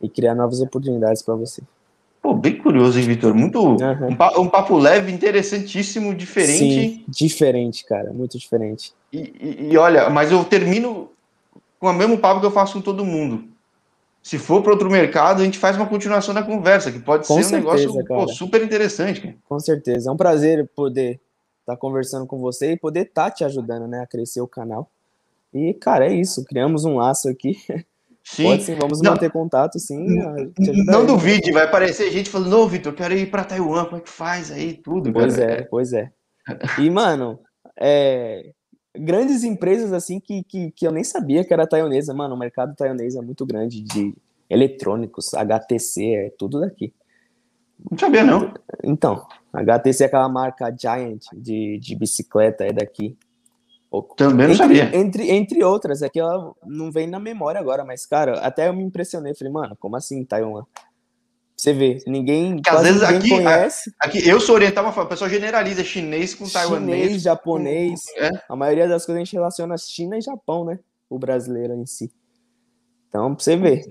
E 0.01 0.09
criar 0.09 0.35
novas 0.35 0.59
oportunidades 0.59 1.21
para 1.21 1.35
você. 1.35 1.61
Pô, 2.21 2.33
bem 2.33 2.57
curioso, 2.57 2.99
hein, 2.99 3.05
Vitor? 3.05 3.33
Muito. 3.33 3.57
Uhum. 3.57 3.77
Um, 4.09 4.41
um, 4.41 4.49
papo 4.49 4.77
leve, 4.77 5.13
interessantíssimo, 5.13 6.13
diferente. 6.13 6.57
Sim, 6.57 7.03
diferente, 7.07 7.85
cara. 7.85 8.11
Muito 8.11 8.37
diferente. 8.37 8.93
E, 9.13 9.33
e, 9.39 9.71
e, 9.71 9.77
olha, 9.77 10.09
mas 10.09 10.29
eu 10.29 10.43
termino 10.43 11.09
com 11.79 11.87
o 11.87 11.93
mesmo 11.93 12.17
papo 12.17 12.41
que 12.41 12.45
eu 12.45 12.51
faço 12.51 12.73
com 12.73 12.81
todo 12.81 13.05
mundo. 13.05 13.45
Se 14.21 14.37
for 14.37 14.61
para 14.61 14.73
outro 14.73 14.91
mercado, 14.91 15.41
a 15.41 15.45
gente 15.45 15.57
faz 15.57 15.77
uma 15.77 15.87
continuação 15.87 16.33
da 16.33 16.43
conversa, 16.43 16.91
que 16.91 16.99
pode 16.99 17.25
com 17.25 17.35
ser 17.35 17.43
certeza, 17.43 17.91
um 17.91 17.95
negócio 17.95 18.27
pô, 18.27 18.33
super 18.33 18.61
interessante. 18.61 19.21
Cara. 19.21 19.35
Com 19.47 19.59
certeza. 19.59 20.09
É 20.09 20.13
um 20.13 20.17
prazer 20.17 20.69
poder 20.75 21.19
estar 21.71 21.75
tá 21.75 21.81
conversando 21.81 22.25
com 22.25 22.39
você 22.39 22.73
e 22.73 22.77
poder 22.77 23.07
estar 23.07 23.25
tá 23.25 23.31
te 23.31 23.43
ajudando, 23.43 23.87
né, 23.87 24.01
a 24.01 24.07
crescer 24.07 24.41
o 24.41 24.47
canal. 24.47 24.89
E, 25.53 25.73
cara, 25.73 26.07
é 26.07 26.13
isso. 26.13 26.45
Criamos 26.45 26.85
um 26.85 26.97
laço 26.97 27.29
aqui. 27.29 27.57
Sim. 28.23 28.43
Pode 28.43 28.61
sim, 28.61 28.75
vamos 28.75 29.01
não, 29.01 29.13
manter 29.13 29.31
contato, 29.31 29.79
sim. 29.79 30.05
Não 30.85 31.07
duvide, 31.07 31.51
vai 31.51 31.63
aparecer 31.63 32.11
gente 32.11 32.29
falando, 32.29 32.55
ô, 32.55 32.67
Vitor, 32.67 32.93
quero 32.93 33.15
ir 33.15 33.31
para 33.31 33.43
Taiwan, 33.43 33.85
como 33.85 33.97
é 33.97 33.99
que 33.99 34.11
faz 34.11 34.51
aí, 34.51 34.75
tudo. 34.75 35.11
Pois 35.11 35.35
cara. 35.35 35.51
é, 35.51 35.61
pois 35.63 35.91
é. 35.91 36.11
E, 36.77 36.87
mano, 36.91 37.39
é, 37.75 38.51
grandes 38.95 39.43
empresas, 39.43 39.91
assim, 39.91 40.19
que, 40.19 40.43
que, 40.43 40.69
que 40.69 40.85
eu 40.85 40.91
nem 40.91 41.03
sabia 41.03 41.43
que 41.43 41.51
era 41.51 41.65
taiwanesa. 41.65 42.13
Mano, 42.13 42.35
o 42.35 42.37
mercado 42.37 42.75
taiwanês 42.75 43.15
é 43.15 43.21
muito 43.21 43.43
grande 43.43 43.81
de 43.81 44.13
eletrônicos, 44.47 45.33
HTC, 45.33 46.13
é 46.13 46.29
tudo 46.37 46.59
daqui. 46.59 46.93
Não 47.89 47.97
sabia, 47.97 48.23
não. 48.23 48.53
Então, 48.83 49.25
HTC 49.53 50.03
é 50.03 50.07
aquela 50.07 50.29
marca 50.29 50.73
Giant 50.77 51.23
de, 51.33 51.79
de 51.79 51.95
bicicleta, 51.95 52.65
é 52.65 52.71
daqui. 52.71 53.17
Também 54.15 54.47
não 54.47 54.53
entre, 54.53 54.55
sabia. 54.55 54.95
Entre, 54.95 55.31
entre 55.31 55.63
outras, 55.63 56.01
é 56.01 56.09
que 56.09 56.19
ela 56.19 56.53
não 56.65 56.91
vem 56.91 57.07
na 57.07 57.19
memória 57.19 57.59
agora, 57.59 57.83
mas, 57.83 58.05
cara, 58.05 58.39
até 58.39 58.69
eu 58.69 58.73
me 58.73 58.83
impressionei. 58.83 59.35
Falei, 59.35 59.51
mano, 59.51 59.75
como 59.77 59.97
assim 59.97 60.23
Taiwan? 60.23 60.63
Você 61.57 61.73
vê, 61.73 61.99
ninguém, 62.07 62.59
que 62.59 62.69
às 62.69 62.81
vezes 62.81 63.03
aqui, 63.03 63.29
conhece. 63.29 63.93
Aqui, 63.99 64.27
eu 64.27 64.39
sou 64.39 64.55
oriental, 64.55 64.83
mas 64.83 64.97
a 64.97 65.05
pessoa 65.05 65.29
generaliza 65.29 65.83
chinês 65.83 66.33
com 66.33 66.49
taiwanês. 66.49 67.03
Chinês, 67.03 67.21
japonês. 67.21 67.99
É. 68.17 68.31
A 68.49 68.55
maioria 68.55 68.87
das 68.87 69.05
coisas 69.05 69.21
a 69.21 69.23
gente 69.23 69.33
relaciona 69.33 69.77
China 69.77 70.17
e 70.17 70.21
Japão, 70.21 70.65
né? 70.65 70.79
O 71.07 71.19
brasileiro 71.19 71.75
em 71.75 71.85
si. 71.85 72.11
Então, 73.09 73.35
pra 73.35 73.43
você 73.43 73.55
ver. 73.57 73.85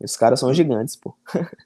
Os 0.00 0.16
caras 0.16 0.38
são 0.38 0.52
gigantes, 0.52 0.94
pô. 0.96 1.16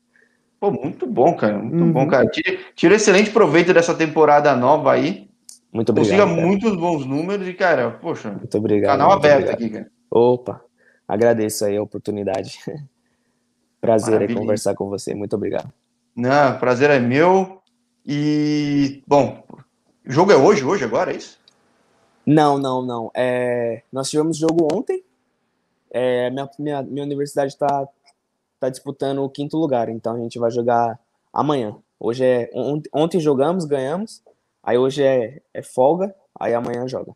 Pô, 0.60 0.70
muito 0.70 1.06
bom, 1.06 1.34
cara. 1.34 1.58
Muito 1.58 1.84
uhum. 1.84 1.92
bom, 1.92 2.06
cara. 2.08 2.26
Tira, 2.26 2.58
tira 2.74 2.94
excelente 2.96 3.30
proveito 3.30 3.72
dessa 3.72 3.94
temporada 3.94 4.54
nova 4.56 4.92
aí. 4.92 5.28
Muito 5.72 5.90
obrigado. 5.90 6.18
Consiga 6.18 6.34
cara. 6.34 6.46
muitos 6.46 6.76
bons 6.76 7.06
números 7.06 7.46
e, 7.46 7.54
cara, 7.54 7.90
poxa. 7.90 8.30
Muito 8.30 8.58
obrigado. 8.58 8.92
Canal 8.92 9.10
muito 9.10 9.24
aberto 9.24 9.52
obrigado. 9.52 9.62
aqui, 9.62 9.70
cara. 9.70 9.90
Opa, 10.10 10.64
agradeço 11.06 11.64
aí 11.64 11.76
a 11.76 11.82
oportunidade. 11.82 12.58
prazer 13.80 14.14
Maravilha. 14.14 14.38
aí 14.38 14.42
conversar 14.42 14.74
com 14.74 14.88
você. 14.88 15.14
Muito 15.14 15.36
obrigado. 15.36 15.72
Não, 16.16 16.58
prazer 16.58 16.90
é 16.90 16.98
meu. 16.98 17.62
E, 18.04 19.02
bom, 19.06 19.44
o 20.06 20.10
jogo 20.10 20.32
é 20.32 20.36
hoje, 20.36 20.64
hoje 20.64 20.84
agora, 20.84 21.12
é 21.12 21.16
isso? 21.16 21.38
Não, 22.26 22.58
não, 22.58 22.84
não. 22.84 23.10
É, 23.14 23.82
nós 23.92 24.10
tivemos 24.10 24.36
jogo 24.36 24.66
ontem. 24.72 25.04
É, 25.90 26.28
minha, 26.30 26.50
minha, 26.58 26.82
minha 26.82 27.04
universidade 27.04 27.52
está 27.52 27.86
tá 28.58 28.68
disputando 28.68 29.22
o 29.22 29.30
quinto 29.30 29.56
lugar, 29.56 29.88
então 29.88 30.16
a 30.16 30.18
gente 30.18 30.38
vai 30.38 30.50
jogar 30.50 30.98
amanhã. 31.32 31.76
Hoje 31.98 32.24
é 32.24 32.50
ontem 32.92 33.20
jogamos, 33.20 33.64
ganhamos. 33.64 34.22
Aí 34.62 34.76
hoje 34.76 35.02
é, 35.02 35.40
é 35.54 35.62
folga, 35.62 36.14
aí 36.38 36.54
amanhã 36.54 36.86
joga. 36.86 37.12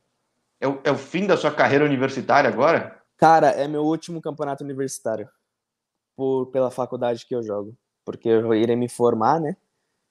É 0.60 0.68
o, 0.68 0.80
é 0.84 0.90
o 0.90 0.96
fim 0.96 1.26
da 1.26 1.36
sua 1.36 1.50
carreira 1.50 1.84
universitária 1.84 2.48
agora? 2.48 3.00
Cara, 3.16 3.48
é 3.50 3.68
meu 3.68 3.82
último 3.82 4.20
campeonato 4.20 4.64
universitário. 4.64 5.28
Por, 6.16 6.46
pela 6.46 6.70
faculdade 6.70 7.26
que 7.26 7.34
eu 7.34 7.42
jogo. 7.42 7.74
Porque 8.04 8.28
eu 8.28 8.54
irei 8.54 8.76
me 8.76 8.88
formar, 8.88 9.40
né? 9.40 9.56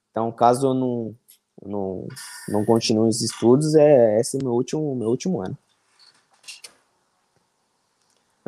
Então, 0.10 0.32
caso 0.32 0.68
eu 0.68 0.74
não, 0.74 1.16
não, 1.64 2.08
não 2.50 2.66
continue 2.66 3.08
os 3.08 3.22
estudos, 3.22 3.76
é 3.76 4.20
esse 4.20 4.38
meu 4.38 4.54
último, 4.54 4.96
meu 4.96 5.10
último 5.10 5.42
ano. 5.42 5.58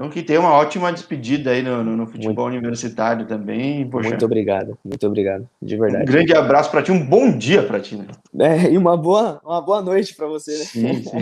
Então, 0.04 0.10
que 0.12 0.22
tenha 0.22 0.42
uma 0.42 0.52
ótima 0.52 0.92
despedida 0.92 1.52
aí 1.52 1.62
no, 1.62 1.82
no, 1.82 1.96
no 1.96 2.06
futebol 2.06 2.50
muito, 2.50 2.58
universitário 2.58 3.26
também. 3.26 3.90
Poxa. 3.90 4.10
Muito 4.10 4.26
obrigado, 4.26 4.78
muito 4.84 5.08
obrigado, 5.08 5.48
de 5.62 5.78
verdade. 5.78 6.04
Um 6.04 6.14
grande 6.14 6.36
abraço 6.36 6.70
para 6.70 6.84
ti, 6.84 6.92
um 6.92 7.06
bom 7.06 7.38
dia 7.38 7.64
para 7.64 7.80
ti. 7.80 7.96
Né? 8.34 8.66
É, 8.66 8.72
e 8.74 8.78
uma 8.78 8.98
boa, 8.98 9.40
uma 9.46 9.62
boa 9.62 9.82
noite 9.82 10.14
para 10.14 10.28
você. 10.28 10.52
Né? 10.52 10.66
Sim, 10.66 11.04
sim. 11.04 11.18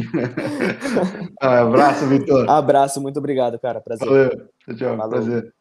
abraço, 1.39 2.07
Vitor. 2.07 2.49
Abraço, 2.49 2.99
muito 2.99 3.19
obrigado, 3.19 3.59
cara. 3.59 3.79
Prazer. 3.79 4.07
Valeu, 4.07 4.29
tchau, 4.65 4.75
tchau. 4.75 5.09
Prazer. 5.09 5.53